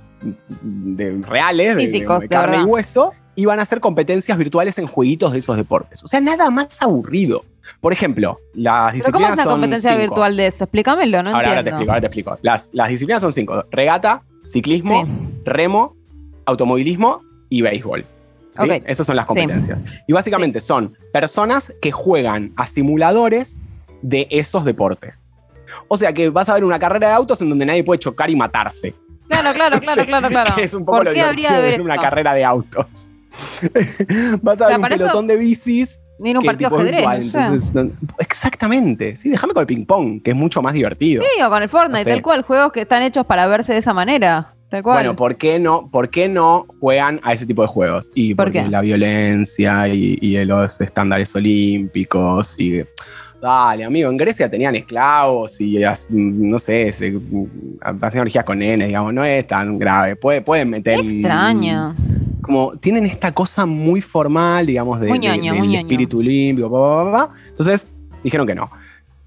[0.60, 4.36] de, reales, de- de, Físicos, de de carne y hueso, y van a hacer competencias
[4.36, 6.04] virtuales en jueguitos de esos deportes.
[6.04, 7.44] O sea, nada más aburrido.
[7.80, 10.00] Por ejemplo, las ¿Pero cómo disciplinas es una competencia cinco.
[10.02, 10.64] virtual de eso?
[10.64, 12.38] Explícamelo, no ahora, ahora te explico, ahora te explico.
[12.42, 13.64] Las, las disciplinas son cinco.
[13.70, 15.12] Regata, ciclismo, Sí.
[15.44, 15.96] remo,
[16.50, 18.04] automovilismo y béisbol.
[18.86, 19.80] Esas son las competencias.
[20.06, 23.60] Y básicamente son personas que juegan a simuladores
[24.02, 25.26] de esos deportes.
[25.88, 28.30] O sea que vas a ver una carrera de autos en donde nadie puede chocar
[28.30, 28.94] y matarse.
[29.28, 30.54] Claro, claro, claro, claro, claro.
[30.58, 33.08] Es un poco ¿Por lo qué habría divertido de ver una carrera de autos.
[34.42, 36.02] vas a sea, ver un pelotón de bicis.
[36.18, 37.32] Ni en un partido ajedrez,
[38.18, 39.16] exactamente.
[39.16, 41.24] Sí, déjame con el ping-pong, que es mucho más divertido.
[41.24, 42.10] Sí, o con el Fortnite, No sé.
[42.10, 44.52] tal cual, juegos que están hechos para verse de esa manera.
[44.70, 44.96] Tal cual.
[44.98, 48.12] Bueno, ¿por qué, no, ¿por qué no juegan a ese tipo de juegos?
[48.14, 48.68] Y ¿Por porque qué?
[48.68, 52.82] la violencia y, y los estándares olímpicos y...
[53.42, 55.78] Dale, amigo, en Grecia tenían esclavos y
[56.10, 57.18] no sé, se,
[58.02, 60.14] hacían orgías con nenes, digamos, no es tan grave.
[60.14, 61.00] Puede- pueden meter...
[61.00, 61.96] Qué extraño.
[62.42, 67.30] Como tienen esta cosa muy formal, digamos, de, del espíritu olímpico.
[67.48, 67.86] Entonces,
[68.22, 68.70] dijeron que no.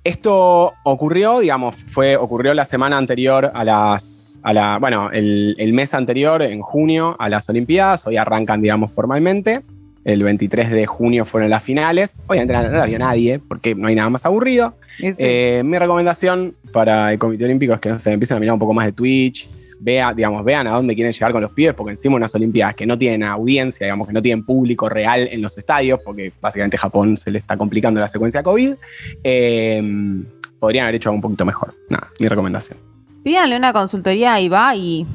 [0.03, 4.03] Esto ocurrió, digamos, fue, ocurrió la semana anterior a las,
[4.43, 8.05] a la, bueno, el, el mes anterior, en junio, a las Olimpiadas.
[8.05, 9.61] Hoy arrancan, digamos, formalmente.
[10.03, 12.17] El 23 de junio fueron las finales.
[12.27, 14.75] Obviamente no, no las vio nadie, porque no hay nada más aburrido.
[14.97, 15.13] Sí.
[15.17, 18.59] Eh, mi recomendación para el Comité Olímpico es que no se empiecen a mirar un
[18.59, 19.49] poco más de Twitch.
[19.79, 22.85] Vea, digamos, vean a dónde quieren llegar con los pibes, porque encima unas Olimpiadas que
[22.85, 27.15] no tienen audiencia, digamos, que no tienen público real en los estadios, porque básicamente Japón
[27.15, 28.75] se le está complicando la secuencia COVID,
[29.23, 30.23] eh,
[30.59, 31.73] podrían haber hecho algo un poquito mejor.
[31.89, 32.92] Nada, mi recomendación.
[33.23, 35.05] Pídanle una consultoría a Ibai.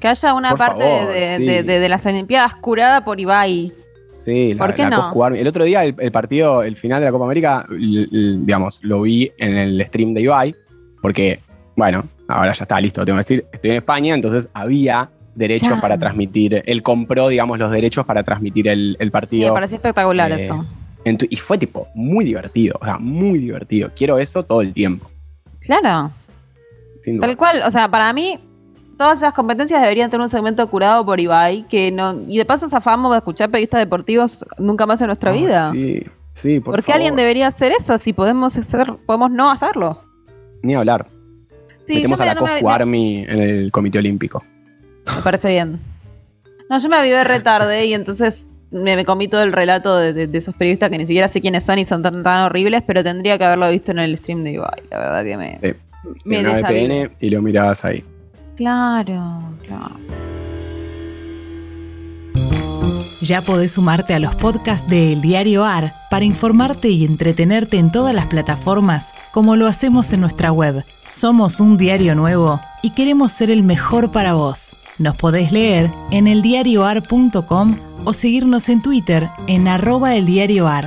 [0.00, 1.44] Que haya una Por parte favor, de, sí.
[1.46, 3.72] de- de- de las Olimpiadas curada por Ibai.
[4.12, 5.26] Sí, la, ¿Por qué la no?
[5.34, 8.80] El otro día, el, el partido, el final de la Copa América, l- l- digamos,
[8.82, 10.54] lo vi en el stream de Ibai,
[11.00, 11.40] porque,
[11.76, 15.80] bueno, ahora ya está listo, tengo que decir, estoy en España, entonces había derechos Ya.
[15.80, 19.54] para transmitir, él compró, digamos, los derechos para transmitir el, el Sí, me partido.
[19.54, 20.66] pareció espectacular Eh, eso.
[21.18, 23.90] tu- y fue tipo muy divertido, o sea, muy divertido.
[23.96, 25.08] Quiero eso todo el tiempo.
[25.60, 26.10] Claro.
[27.06, 27.26] Sin duda.
[27.28, 28.38] Tal cual, o sea, para mí,
[28.98, 32.68] todas esas competencias deberían tener un segmento curado por Ibai, que no, y de paso
[32.68, 35.70] zafamos de escuchar periodistas deportivos nunca más en nuestra Ay, vida.
[35.70, 36.02] Sí,
[36.34, 36.96] sí, por, ¿Por, qué favor.
[36.96, 40.02] alguien debería hacer eso si podemos hacer, podemos no hacerlo?
[40.62, 41.06] Ni hablar.
[41.86, 44.42] Sí, Metemos a la no me- Army en el Comité Olímpico.
[45.14, 45.78] Me parece bien.
[46.68, 50.12] No, yo me avivé re tarde y entonces me, me comí todo el relato de,
[50.12, 52.82] de- de esos periodistas que ni siquiera sé quiénes son y son tan, tan horribles,
[52.84, 54.82] pero tendría que haberlo visto en el stream de Ibai.
[54.90, 55.78] La verdad que me, Sí.
[56.24, 56.52] Me Una.
[56.52, 58.04] VPN y lo mirabas ahí.
[58.56, 59.96] Claro, claro.
[63.22, 67.90] Ya podés sumarte a los podcasts de El Diario AR para informarte y entretenerte en
[67.90, 70.84] todas las plataformas como lo hacemos en nuestra web.
[71.10, 74.76] Somos un diario nuevo y queremos ser el mejor para vos.
[74.98, 80.86] Nos podés leer en eldiarioar.com o seguirnos en Twitter en arroba eldiarioar.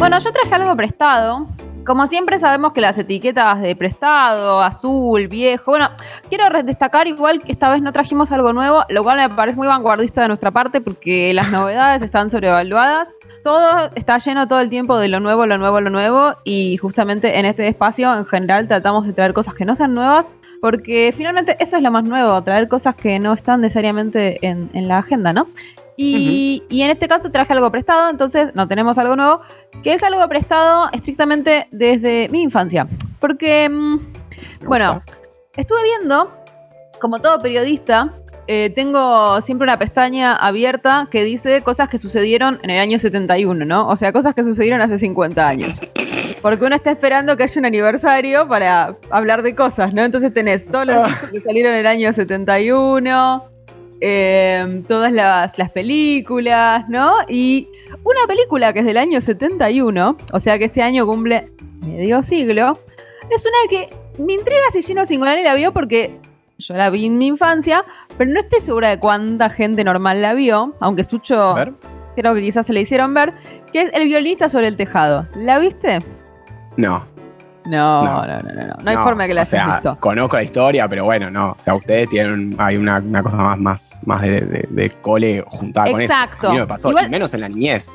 [0.00, 1.46] Bueno, yo traje algo prestado.
[1.84, 5.90] Como siempre sabemos que las etiquetas de prestado, azul, viejo, bueno,
[6.30, 9.66] quiero destacar igual que esta vez no trajimos algo nuevo, lo cual me parece muy
[9.66, 13.12] vanguardista de nuestra parte porque las novedades están sobrevaluadas.
[13.44, 17.38] Todo está lleno todo el tiempo de lo nuevo, lo nuevo, lo nuevo y justamente
[17.38, 20.30] en este espacio en general tratamos de traer cosas que no sean nuevas
[20.62, 24.88] porque finalmente eso es lo más nuevo, traer cosas que no están necesariamente en, en
[24.88, 25.46] la agenda, ¿no?
[26.02, 29.40] Y, y en este caso traje algo prestado, entonces no tenemos algo nuevo,
[29.82, 32.86] que es algo prestado estrictamente desde mi infancia.
[33.18, 33.96] Porque, mm,
[34.62, 35.12] Me bueno, gusta.
[35.56, 36.32] estuve viendo,
[37.00, 38.14] como todo periodista,
[38.46, 43.64] eh, tengo siempre una pestaña abierta que dice cosas que sucedieron en el año 71,
[43.66, 43.86] ¿no?
[43.86, 45.78] O sea, cosas que sucedieron hace 50 años.
[46.40, 50.02] Porque uno está esperando que haya un aniversario para hablar de cosas, ¿no?
[50.02, 53.44] Entonces tenés todos los discos que salieron en el año 71,
[54.00, 57.16] eh, todas las, las películas, ¿no?
[57.28, 57.68] Y
[58.04, 62.78] una película que es del año 71, o sea que este año cumple medio siglo,
[63.30, 66.18] es una que me intriga si Gino Singolani la vio porque
[66.58, 67.84] yo la vi en mi infancia,
[68.18, 71.54] pero no estoy segura de cuánta gente normal la vio, aunque Sucho...
[72.16, 73.32] Creo que quizás se le hicieron ver,
[73.72, 75.26] que es El violinista sobre el tejado.
[75.36, 76.00] ¿La viste?
[76.76, 77.06] No.
[77.66, 78.74] No, no, no, no, no.
[78.82, 79.96] No, hay forma de que la hayas visto.
[80.00, 81.50] Conozco la historia, pero bueno, no.
[81.52, 85.44] O sea, ustedes tienen hay una, una cosa más, más, más de, de- de cole
[85.46, 86.12] juntada con eso.
[86.12, 86.48] Exacto.
[86.48, 87.88] A mí no me pasó, Igual- y menos en la niñez.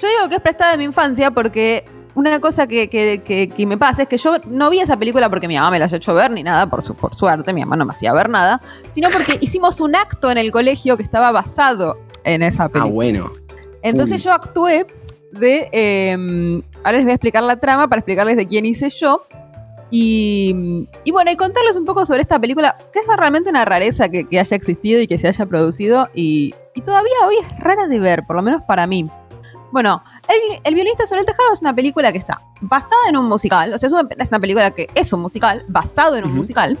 [0.00, 3.66] Yo digo que es prestada de mi infancia porque una cosa que, que- que- que
[3.66, 5.96] me pasa es que yo no vi esa película porque mi mamá me la haya
[5.98, 8.60] hecho ver ni nada, por, su, por suerte, mi mamá no me hacía ver nada,
[8.92, 12.94] sino porque hicimos un acto en el colegio que estaba basado en esa Ah, película.
[12.94, 13.32] bueno.
[13.82, 14.86] Entonces yo actué
[15.38, 15.68] de...
[15.72, 19.22] eh, ahora les voy a explicar la trama para explicarles de quién hice yo.
[19.90, 24.08] Y, y bueno, y contarles un poco sobre esta película, que es realmente una rareza
[24.08, 26.08] que, que haya existido y que se haya producido.
[26.14, 29.08] Y, y todavía hoy es rara de ver, por lo menos para mí.
[29.70, 33.26] Bueno, el, el violinista sobre el tejado es una película que está basada en un
[33.26, 33.72] musical.
[33.72, 36.78] O sea, es una, es una película que es un musical, basado en un musical.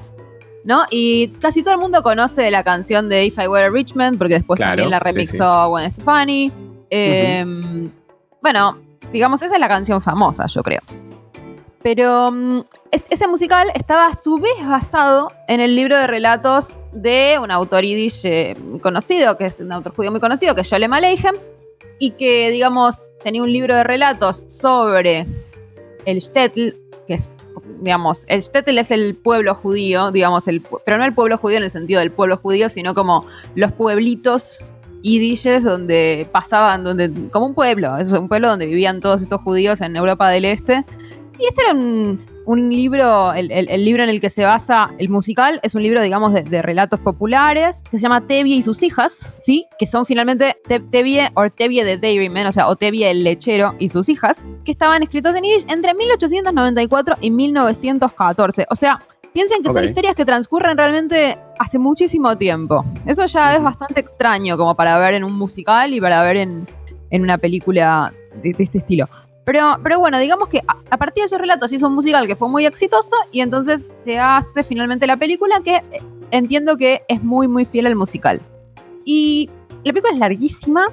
[0.64, 0.84] ¿No?
[0.90, 4.16] Y casi todo el mundo conoce la canción de If I Were a Rich Man,
[4.16, 6.52] porque después Claro, también la sí, remixó Gwen Stefani.
[6.88, 7.44] Eh,
[8.44, 8.76] Bueno,
[9.10, 10.82] digamos, esa es la canción famosa, yo creo.
[11.82, 16.68] Pero mm, es- ese musical estaba a su vez basado en el libro de relatos
[16.92, 20.60] de un autor yiddish eh, muy conocido, que es un autor judío muy conocido, que
[20.60, 21.34] es Sholem Aleichem,
[21.98, 25.26] y que, digamos, tenía un libro de relatos sobre
[26.04, 26.68] el Shtetl,
[27.06, 27.38] que es,
[27.80, 31.64] digamos, el Shtetl es el pueblo judío, digamos, el, pero no el pueblo judío en
[31.64, 34.66] el sentido del pueblo judío, sino como los pueblitos
[35.04, 39.80] yidishes donde pasaban, donde, como un pueblo, es un pueblo donde vivían todos estos judíos
[39.82, 40.84] en Europa del Este.
[41.38, 44.92] Y este era un, un libro, el, el- el libro en el que se basa
[44.98, 48.62] el musical, es un libro, digamos, de, de relatos populares, que se llama Tevye y
[48.62, 49.66] sus hijas, ¿sí?
[49.78, 50.76] Que son finalmente Te-
[51.34, 55.02] o Tevye de Dairyman, o sea, o Tevye el lechero y sus hijas, que estaban
[55.02, 58.66] escritos en Yiddish entre 1894 y 1914.
[58.70, 59.00] O sea,
[59.34, 62.84] piensen que son historias que transcurren realmente hace muchísimo tiempo.
[63.04, 66.66] Eso ya es bastante extraño como para ver en un musical y para ver en,
[67.10, 69.08] en una película de, de este estilo.
[69.44, 72.36] Pero, pero bueno, digamos que a, a partir de esos relatos hizo un musical que
[72.36, 77.22] fue muy exitoso y entonces se hace finalmente la película que eh, entiendo que es
[77.22, 78.40] muy muy fiel al musical.
[79.04, 79.50] Y
[79.82, 80.86] la película es larguísima,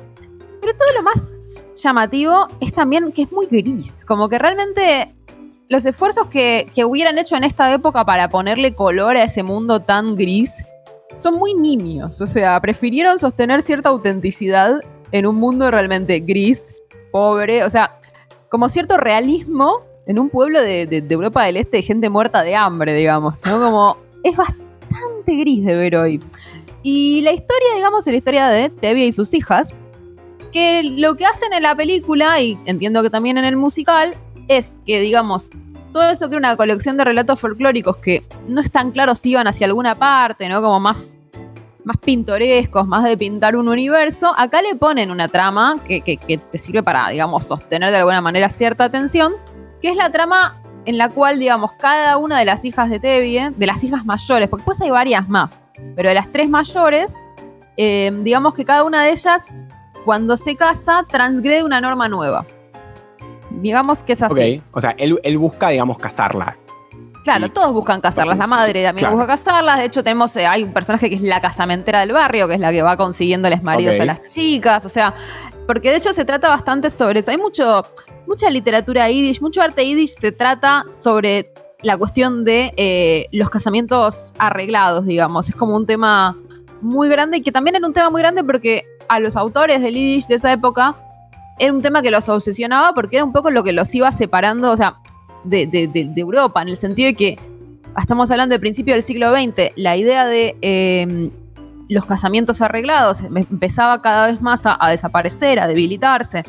[0.59, 5.15] pero todo lo más llamativo es también que es muy gris, como que realmente
[5.71, 9.79] los esfuerzos que, que hubieran hecho en esta época para ponerle color a ese mundo
[9.79, 10.65] tan gris
[11.13, 14.81] son muy nimios, o sea, prefirieron sostener cierta autenticidad
[15.13, 16.61] en un mundo realmente gris,
[17.11, 17.99] pobre, o sea,
[18.49, 22.53] como cierto realismo en un pueblo de, de- Europa del Este de gente muerta de
[22.53, 23.61] hambre, digamos, ¿no?
[23.61, 26.19] Como es bastante gris de ver hoy.
[26.83, 29.73] Y la historia, digamos, es la historia de Tevye y sus hijas,
[30.51, 34.15] que lo que hacen en la película, y entiendo que también en el musical,
[34.57, 35.47] es que, digamos,
[35.93, 39.31] todo eso que era una colección de relatos folclóricos que no es tan claro si
[39.31, 40.61] iban hacia alguna parte, ¿no?
[40.61, 41.17] Como más,
[41.83, 44.31] más pintorescos, más de pintar un universo.
[44.37, 48.49] Acá le ponen una trama que, que- te sirve para, digamos, sostener de alguna manera
[48.49, 49.33] cierta atención,
[49.81, 53.51] que es la trama en la cual, digamos, cada una de las hijas de Tevye,
[53.55, 55.59] de las hijas mayores, porque después hay varias más,
[55.95, 57.15] pero de las tres mayores,
[57.77, 59.43] eh, digamos que cada una de ellas,
[60.05, 62.45] cuando se casa, transgrede una norma nueva.
[63.61, 64.57] Digamos que es así.
[64.57, 64.63] Ok.
[64.73, 66.65] O sea, él, él busca, digamos, cazarlas.
[67.23, 68.37] Claro, todos buscan casarlas.
[68.37, 69.15] La madre también Claro.
[69.15, 69.77] busca casarlas.
[69.77, 72.59] De hecho, tenemos, eh, hay un personaje que es la casamentera del barrio, que es
[72.59, 74.01] la que va consiguiéndoles maridos Ok.
[74.01, 74.85] a las chicas.
[74.85, 75.13] O sea,
[75.67, 77.29] porque de hecho se trata bastante sobre eso.
[77.29, 77.83] Hay mucho,
[78.25, 81.51] mucha literatura yiddish, mucho arte yiddish se trata sobre
[81.83, 85.47] la cuestión de eh, los casamientos arreglados, digamos.
[85.47, 86.35] Es como un tema
[86.81, 89.93] muy grande y que también era un tema muy grande porque a los autores del
[89.93, 90.95] yiddish de esa época
[91.61, 94.71] era un tema que los obsesionaba porque era un poco lo que los iba separando,
[94.71, 94.95] o sea,
[95.43, 97.39] de, de- de- de Europa, en el sentido de que
[97.97, 101.29] estamos hablando del principio del siglo XX, la idea de eh,
[101.89, 106.43] los casamientos arreglados em- empezaba cada vez más a, desaparecer, a debilitarse.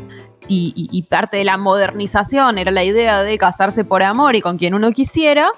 [0.49, 4.75] Y, parte de la modernización era la idea de casarse por amor y con quien
[4.75, 5.49] uno quisiera.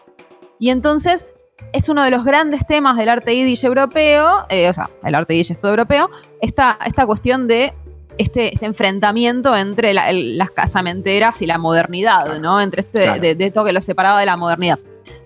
[0.61, 1.27] Y entonces
[1.73, 5.35] es uno de los grandes temas del arte yiddish europeo, eh, o sea, el arte
[5.35, 7.73] yiddish todo europeo, esta, esta cuestión de
[8.19, 12.41] este, este enfrentamiento entre la- el- las casamenteras y la modernidad, Claro.
[12.41, 12.61] ¿no?
[12.61, 13.21] Entre este, Claro.
[13.21, 14.79] de, de esto que lo separaba de la modernidad.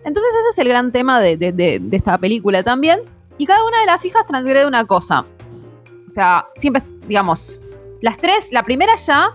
[0.04, 3.00] Entonces ese es el gran tema de, de- de- de esta película también.
[3.36, 5.24] Y cada una de las hijas transgrede una cosa.
[6.06, 7.60] O sea, siempre, digamos,
[8.00, 9.30] las tres, la primera ya,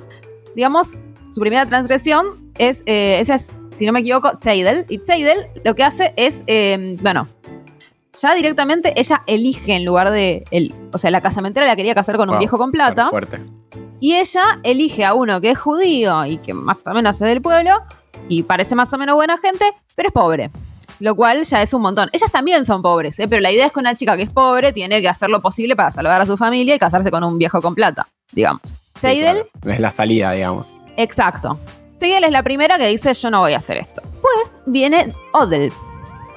[0.56, 0.98] digamos,
[1.32, 4.86] su primera transgresión es, eh, esa es, si no me equivoco, Teidel.
[4.90, 7.28] Y Teidel lo que hace es, eh, bueno,
[8.22, 12.18] ya directamente ella elige en lugar de, el, o sea, la casamentera la quería casar
[12.18, 13.10] con un viejo con plata.
[13.10, 13.40] Fuerte.
[14.00, 17.42] Y ella elige a uno que es judío y que más o menos es del
[17.42, 17.72] pueblo
[18.28, 20.52] y parece más o menos buena gente, pero es pobre.
[21.00, 22.10] Lo cual ya es un montón.
[22.14, 23.28] Ellas también son pobres, ¿eh?
[23.28, 25.76] pero la idea es que una chica que es pobre tiene que hacer lo posible
[25.76, 28.62] para salvar a su familia y casarse con un viejo con plata, digamos.
[29.00, 29.76] Seidel, claro.
[29.76, 30.68] Es la salida, digamos.
[30.96, 31.58] exacto.
[32.00, 34.02] Seidel es la primera que dice yo no voy a hacer esto.
[34.22, 35.72] Pues viene Odell,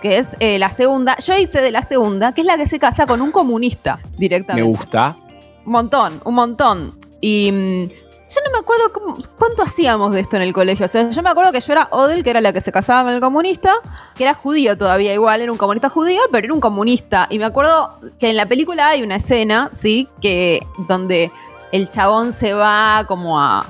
[0.06, 1.16] que es eh, la segunda.
[1.18, 4.16] Yo hice de la segunda, que es la que se casa con un comunista Me
[4.18, 4.68] directamente.
[4.70, 5.16] gusta.
[5.64, 6.98] Un montón, un montón.
[7.20, 10.86] Y mm, yo no me acuerdo cómo- cuánto hacíamos de esto en el colegio.
[10.86, 13.04] O sea, yo me acuerdo que yo era Odell, que era la que se casaba
[13.04, 13.72] con el comunista,
[14.16, 17.26] que era judío todavía igual, era un comunista judío, pero era un comunista.
[17.30, 20.08] Y me acuerdo que en la película hay una escena, ¿sí?
[20.20, 21.30] Que donde
[21.72, 23.64] el chabón se va como a,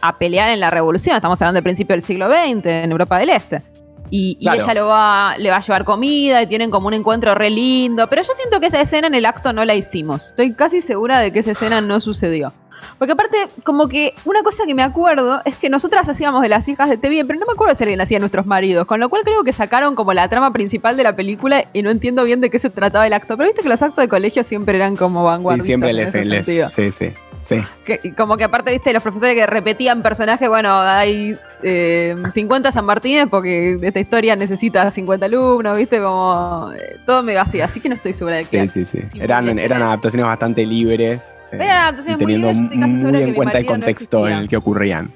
[0.00, 1.14] a pelear en la revolución.
[1.14, 3.62] Estamos hablando del principio del siglo XX en Europa del Este.
[4.10, 4.62] Y, y Claro.
[4.62, 8.06] ella lo va, le va a llevar comida y tienen como un encuentro re lindo.
[8.08, 10.26] Pero yo siento que esa escena en el acto no la hicimos.
[10.26, 12.52] Estoy casi segura de que esa escena no sucedió.
[12.96, 16.68] Porque aparte, como que una cosa que me acuerdo es que nosotras hacíamos de las
[16.68, 18.86] hijas de Tevye, pero no me acuerdo si alguien hacía nuestros maridos.
[18.86, 21.90] Con lo cual creo que sacaron como la trama principal de la película y no
[21.90, 23.36] entiendo bien de qué se trataba el acto.
[23.36, 25.66] Pero viste que los actos de colegio siempre eran como Y vanguardistas.
[25.66, 26.72] siempre en les, les-.
[26.72, 27.10] Sí, sí.
[27.48, 27.62] Sí.
[27.84, 32.84] Que- como que aparte, viste, los profesores que repetían personajes, bueno, hay eh, 50 San
[32.84, 37.88] Martínez porque esta historia necesita 50 alumnos, viste, como eh, todo medio así, así que
[37.88, 38.68] no estoy segura de qué.
[38.68, 39.18] Sí, sí, sí.
[39.20, 41.20] Eran, adaptaciones bastante libres.
[41.52, 44.28] eh, Eran adaptaciones y muy teniendo libres, muy que en cuenta el marido no contexto
[44.28, 45.12] en el que ocurrían.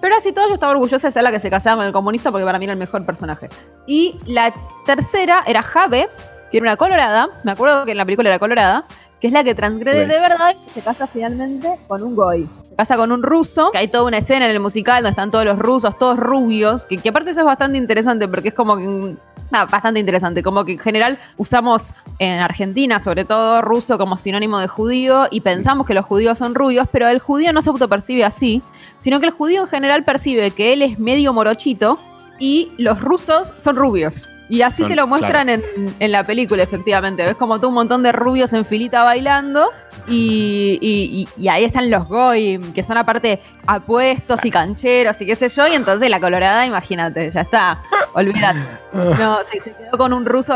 [0.00, 2.30] Pero así todo yo estaba orgullosa de ser la que se casaba con el comunista
[2.30, 3.48] porque para mí era el mejor personaje.
[3.86, 4.52] Y la
[4.84, 6.06] tercera era Jave,
[6.50, 8.84] que era una colorada, me acuerdo que en la película era colorada,
[9.20, 10.14] que es la que transgrede Bueno.
[10.14, 12.48] de verdad y se casa finalmente con un goy.
[12.68, 15.30] Se casa con un ruso, que hay toda una escena en el musical donde están
[15.30, 18.76] todos los rusos, todos rubios, que, que aparte eso es bastante interesante porque es como
[18.76, 18.86] que...
[18.86, 19.16] mm,
[19.52, 24.58] ah, bastante interesante, como que en general usamos en Argentina, sobre todo ruso, como sinónimo
[24.58, 28.24] de judío y pensamos que los judíos son rubios, pero el judío no se autopercibe
[28.24, 28.62] así,
[28.98, 31.98] sino que el judío en general percibe que él es medio morochito
[32.38, 34.28] y los rusos son rubios.
[34.50, 35.62] Y así Son- te lo muestran en,
[35.98, 37.24] en la película, efectivamente.
[37.24, 39.68] Ves como todo un montón de rubios en filita bailando
[40.06, 45.26] y, y- y- y ahí están los goy, que son aparte apuestos y cancheros y
[45.26, 45.66] qué sé yo.
[45.68, 47.82] Y entonces la colorada, imagínate, ya está,
[48.14, 48.60] olvídate.
[48.94, 50.54] No, se, se quedó con un ruso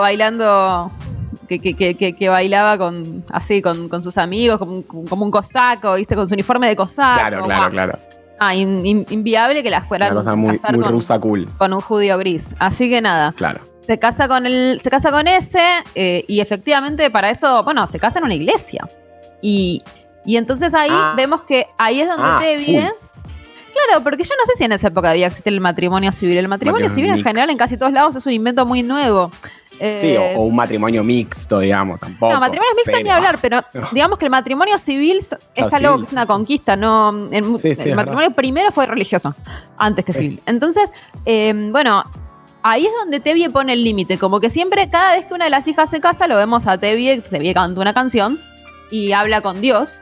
[0.00, 0.90] bailando
[1.48, 5.30] que, que- que- que- bailaba con así con, con sus amigos, como, un- como un
[5.30, 6.16] cosaco, ¿viste?
[6.16, 7.18] Con su uniforme de cosaco.
[7.18, 7.70] Claro, claro, Guau.
[7.72, 7.98] claro.
[8.38, 11.46] Ah, in- in- inviable que las fueran Una cosa muy, casar muy con, rusa cool.
[11.56, 12.54] con un judío gris.
[12.58, 13.60] Así que nada, Claro.
[13.80, 15.62] se casa con el, se casa con ese,
[15.94, 18.86] eh, y efectivamente para eso, bueno, se casa en una iglesia.
[19.40, 19.82] Y,
[20.24, 21.14] y entonces ahí Ah.
[21.16, 22.90] vemos que ahí es donde Ah, Tevye.
[23.86, 26.38] Claro, porque yo no sé si en esa época había existido el matrimonio civil.
[26.38, 29.30] El matrimonio Matrimonio civil en general en casi todos lados es un invento muy nuevo.
[29.66, 32.32] Sí, Eh, o, o un matrimonio mixto, digamos, tampoco.
[32.32, 33.60] no, matrimonio mixto ni hablar, pero
[33.92, 37.28] digamos que el matrimonio civil es Claro, algo que es una conquista, no.
[37.30, 39.34] El, Sí, sí, el es matrimonio primero fue religioso,
[39.76, 40.40] antes que civil.
[40.46, 40.92] Entonces,
[41.26, 42.04] eh, bueno,
[42.62, 44.16] ahí es donde Tevye pone el límite.
[44.16, 46.78] Como que siempre, cada vez que una de las hijas se casa, lo vemos a
[46.78, 48.38] Tevye, Tevye canta una canción
[48.90, 50.00] y habla con Dios.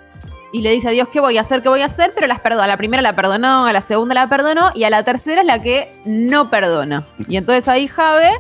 [0.52, 2.40] Y le dice a Dios qué voy a hacer, qué voy a hacer, pero las
[2.40, 2.64] perdona.
[2.64, 5.46] A la primera la perdonó, a la segunda la perdonó y a la tercera es
[5.46, 7.06] la que no perdona.
[7.26, 8.30] Y entonces ahí Jave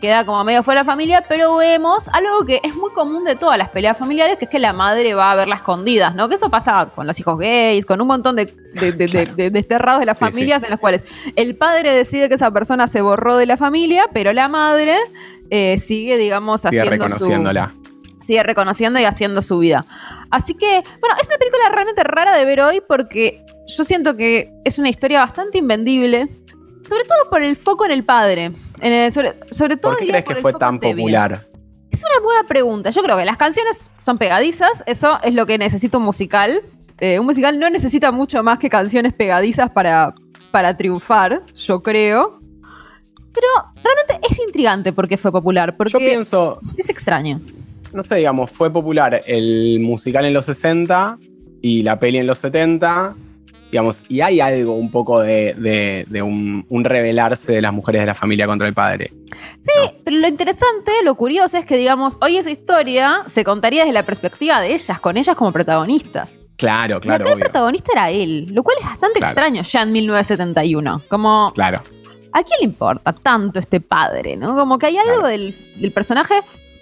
[0.00, 3.34] queda como medio fuera de la familia, pero vemos algo que es muy común de
[3.36, 6.28] todas las peleas familiares, que es que la madre va a verla escondidas, ¿no?
[6.28, 9.34] Que eso pasa con los hijos gays, con un montón de, de, de- de- Claro.
[9.34, 10.30] de desterrados de las Sí, sí.
[10.32, 11.02] familias en los cuales
[11.34, 14.98] el padre decide que esa persona se borró de la familia, pero la madre
[15.48, 17.72] eh, sigue, digamos, Sigue haciendo su reconociéndola.
[18.26, 19.86] Sigue reconociendo y haciendo su vida.
[20.30, 24.52] Así que, bueno, es una película realmente rara de ver hoy porque yo siento que
[24.64, 26.28] es una historia bastante invendible,
[26.88, 28.52] sobre todo por el foco en el padre.
[28.80, 31.46] En el- sobre, sobre todo ¿Por qué crees por que fue tan popular?
[31.90, 32.90] Es una buena pregunta.
[32.90, 36.60] Yo creo que las canciones son pegadizas, eso es lo que necesita un musical.
[36.98, 40.14] Eh, un musical no necesita mucho más que canciones pegadizas para,
[40.50, 42.38] para triunfar, yo creo.
[43.32, 43.46] Pero
[43.82, 47.40] realmente es intrigante porque fue popular, porque Yo pienso, es extraño.
[47.96, 51.18] No sé, digamos, fue popular el musical en los 60
[51.62, 53.14] y la peli en los 70,
[53.70, 58.02] digamos, y hay algo un poco de, de- de un, un rebelarse de las mujeres
[58.02, 59.12] de la familia contra el padre.
[60.04, 64.04] Pero lo interesante, lo curioso es que, digamos, hoy esa historia se contaría desde la
[64.04, 66.38] perspectiva de ellas, con ellas como protagonistas.
[66.56, 69.32] Claro, claro, acá el protagonista era él, lo cual es bastante Claro.
[69.32, 71.02] extraño ya en 1971.
[71.08, 71.82] Como, Claro.
[72.32, 74.36] ¿a quién le importa tanto este padre?
[74.36, 74.54] ¿no?
[74.54, 75.26] Como que hay algo Claro.
[75.28, 76.34] del, del personaje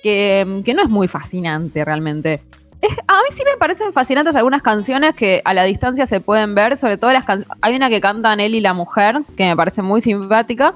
[0.05, 2.41] que, que no es muy fascinante realmente.
[2.81, 6.55] Es- a mí sí me parecen fascinantes algunas canciones que a la distancia se pueden
[6.55, 7.57] ver, sobre todo las canciones.
[7.63, 10.75] Hay una que cantan él y la mujer, que me parece muy simpática.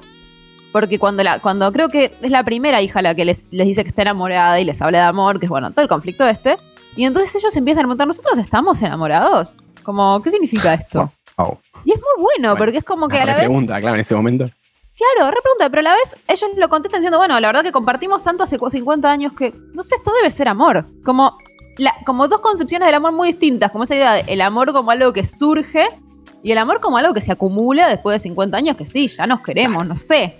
[0.72, 3.82] Porque cuando la, cuando creo que es la primera hija la que les, les dice
[3.84, 6.56] que está enamorada y les habla de amor, que es bueno, todo el conflicto este.
[6.96, 9.56] Y entonces ellos empiezan a preguntar, ¿nosotros estamos enamorados?
[9.82, 11.10] Como, ¿qué significa esto?
[11.84, 13.44] Y es muy bueno, Bueno, porque es como que a la vez.
[13.44, 14.46] pregunta, claro, en ese momento.
[14.98, 17.70] Claro, re pregunta, pero a la vez ellos lo contestan diciendo, bueno, la verdad que
[17.72, 20.86] compartimos tanto hace 50 años que, no sé, esto debe ser amor.
[21.04, 21.38] Como,
[21.76, 24.90] la- como dos concepciones del amor muy distintas, como esa idea de el amor como
[24.90, 25.86] algo que surge
[26.42, 29.26] y el amor como algo que se acumula después de 50 años, que sí, ya
[29.26, 30.36] nos queremos, no sé.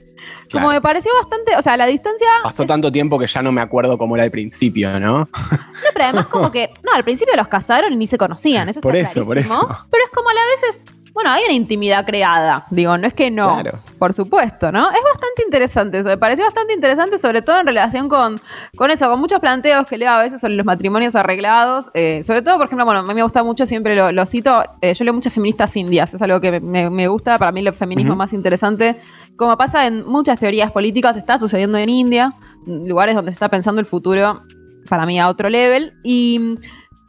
[0.50, 0.68] Como Claro.
[0.70, 2.26] me pareció bastante, o sea, la distancia...
[2.42, 5.18] Pasó tanto tiempo que ya no me acuerdo cómo era al principio, ¿no?
[5.78, 8.80] No, pero además como que, no, al principio los casaron y ni se conocían, eso
[8.80, 9.60] Por está eso, por clarísimo.
[9.62, 9.86] eso.
[9.90, 10.84] Pero es como a la vez es,
[11.18, 13.80] bueno, hay una intimidad creada, digo, no es que no, Claro.
[13.98, 14.88] por supuesto, ¿no?
[14.88, 18.40] Es bastante interesante eso, me pareció bastante interesante, sobre todo en relación con,
[18.76, 22.42] con eso, con muchos planteos que leo a veces sobre los matrimonios arreglados, eh, sobre
[22.42, 25.04] todo, por ejemplo, bueno, a mí me gusta mucho, siempre lo, lo cito, eh, yo
[25.04, 28.32] leo muchas feministas indias, es algo que me, me gusta, para mí el feminismo más
[28.32, 29.00] interesante,
[29.34, 33.80] como pasa en muchas teorías políticas, está sucediendo en India, lugares donde se está pensando
[33.80, 34.42] el futuro
[34.88, 35.94] para mí a otro level.
[36.04, 36.58] Y,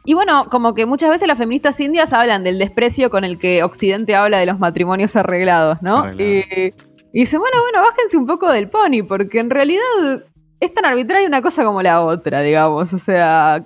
[0.04, 3.62] y bueno, como que muchas veces las feministas indias hablan del desprecio con el que
[3.62, 6.12] Occidente habla de los matrimonios arreglados, ¿no?
[6.14, 6.44] Y,
[7.12, 9.82] y dicen, bueno, bueno, bájense un poco del pony, porque en realidad
[10.60, 12.92] es tan arbitraria una cosa como la otra, digamos.
[12.92, 13.62] O sea,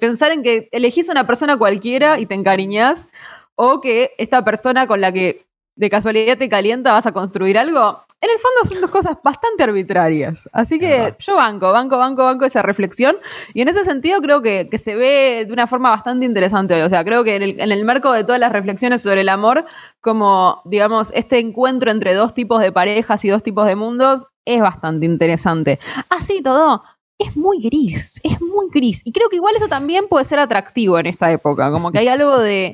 [0.00, 3.08] pensar en que elegís una persona cualquiera y te encariñás,
[3.54, 5.46] o que esta persona con la que
[5.76, 9.64] de casualidad te calienta vas a construir algo, en el fondo son dos cosas bastante
[9.64, 10.48] arbitrarias.
[10.52, 13.16] Así que yo banco, banco, banco, banco esa reflexión.
[13.52, 16.82] Y en ese sentido creo que, que se ve de una forma bastante interesante hoy.
[16.82, 19.28] O sea, creo que en el, en el marco de todas las reflexiones sobre el
[19.28, 19.64] amor,
[20.00, 24.60] como, digamos, este encuentro entre dos tipos de parejas y dos tipos de mundos es
[24.60, 25.80] bastante interesante.
[26.08, 26.84] Así todo,
[27.18, 29.02] es muy gris, es muy gris.
[29.04, 31.70] Y creo que igual eso también puede ser atractivo en esta época.
[31.70, 32.72] Como que hay algo de...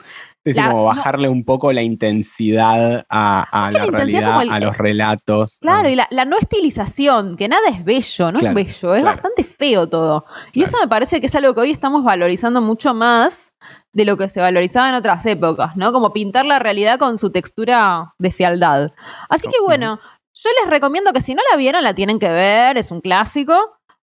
[0.49, 0.88] Es decir, La- como no.
[0.88, 5.59] bajarle un poco la intensidad a, la realidad, el- a los relatos.
[5.61, 9.03] Claro, y la, la no estilización, que nada es bello, no Claro, es bello, es
[9.03, 9.16] claro.
[9.16, 10.24] bastante feo todo.
[10.49, 10.68] Y Claro.
[10.68, 13.53] eso me parece que es algo que hoy estamos valorizando mucho más
[13.92, 15.92] de lo que se valorizaba en otras épocas, ¿no?
[15.92, 18.92] Como pintar la realidad con su textura de fealdad.
[19.28, 19.99] Así que bueno,
[20.34, 23.57] yo les recomiendo que si no la vieron, la tienen que ver, es un clásico.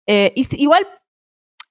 [0.06, 0.86] Eh, y si- igual,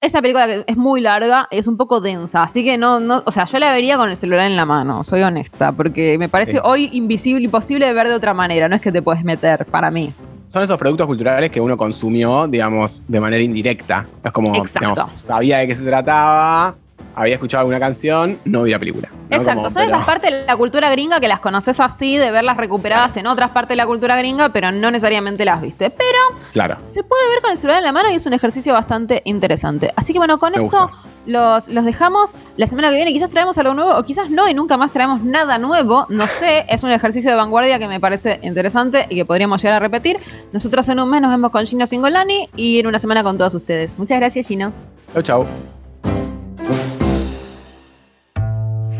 [0.00, 3.44] esa película es muy larga, es un poco densa, así que no, no, o sea,
[3.44, 6.58] yo la vería con el celular en la mano, soy honesta, porque me parece Sí.
[6.64, 9.90] hoy invisible, imposible de ver de otra manera, no es que te puedes meter, para
[9.90, 10.12] mí.
[10.48, 14.06] Son esos productos culturales que uno consumió, digamos, de manera indirecta.
[14.24, 16.74] Es como, digamos, sabía de qué se trataba,
[17.20, 19.08] había escuchado alguna canción, no vi la película.
[19.12, 19.36] ¿no?
[19.36, 22.30] Exacto, Como, son pero- esas partes de la cultura gringa que las conoces así, de
[22.30, 25.90] verlas recuperadas en otras partes de la cultura gringa, pero no necesariamente las viste.
[25.90, 26.18] Pero
[26.52, 26.78] Claro.
[26.84, 29.92] se puede ver con el celular en la mano y es un ejercicio bastante interesante.
[29.96, 30.96] Así que bueno, con Me esto gusta.
[31.26, 32.34] los, los dejamos.
[32.56, 35.22] La semana que viene quizás traemos algo nuevo o quizás no y nunca más traemos
[35.22, 36.06] nada nuevo.
[36.08, 39.76] No sé, es un ejercicio de vanguardia que me parece interesante y que podríamos llegar
[39.76, 40.18] a repetir.
[40.52, 43.54] Nosotros en un mes nos vemos con Gino Singolani y en una semana con todos
[43.54, 43.96] ustedes.
[43.98, 44.72] Muchas gracias Gino.
[45.14, 45.79] Chau, chau.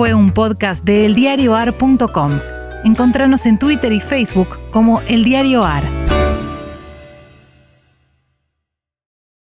[0.00, 2.40] Fue un podcast de eldiarioar.com.
[2.84, 5.30] Encontranos en Twitter y Facebook como El
[5.62, 6.19] Ar.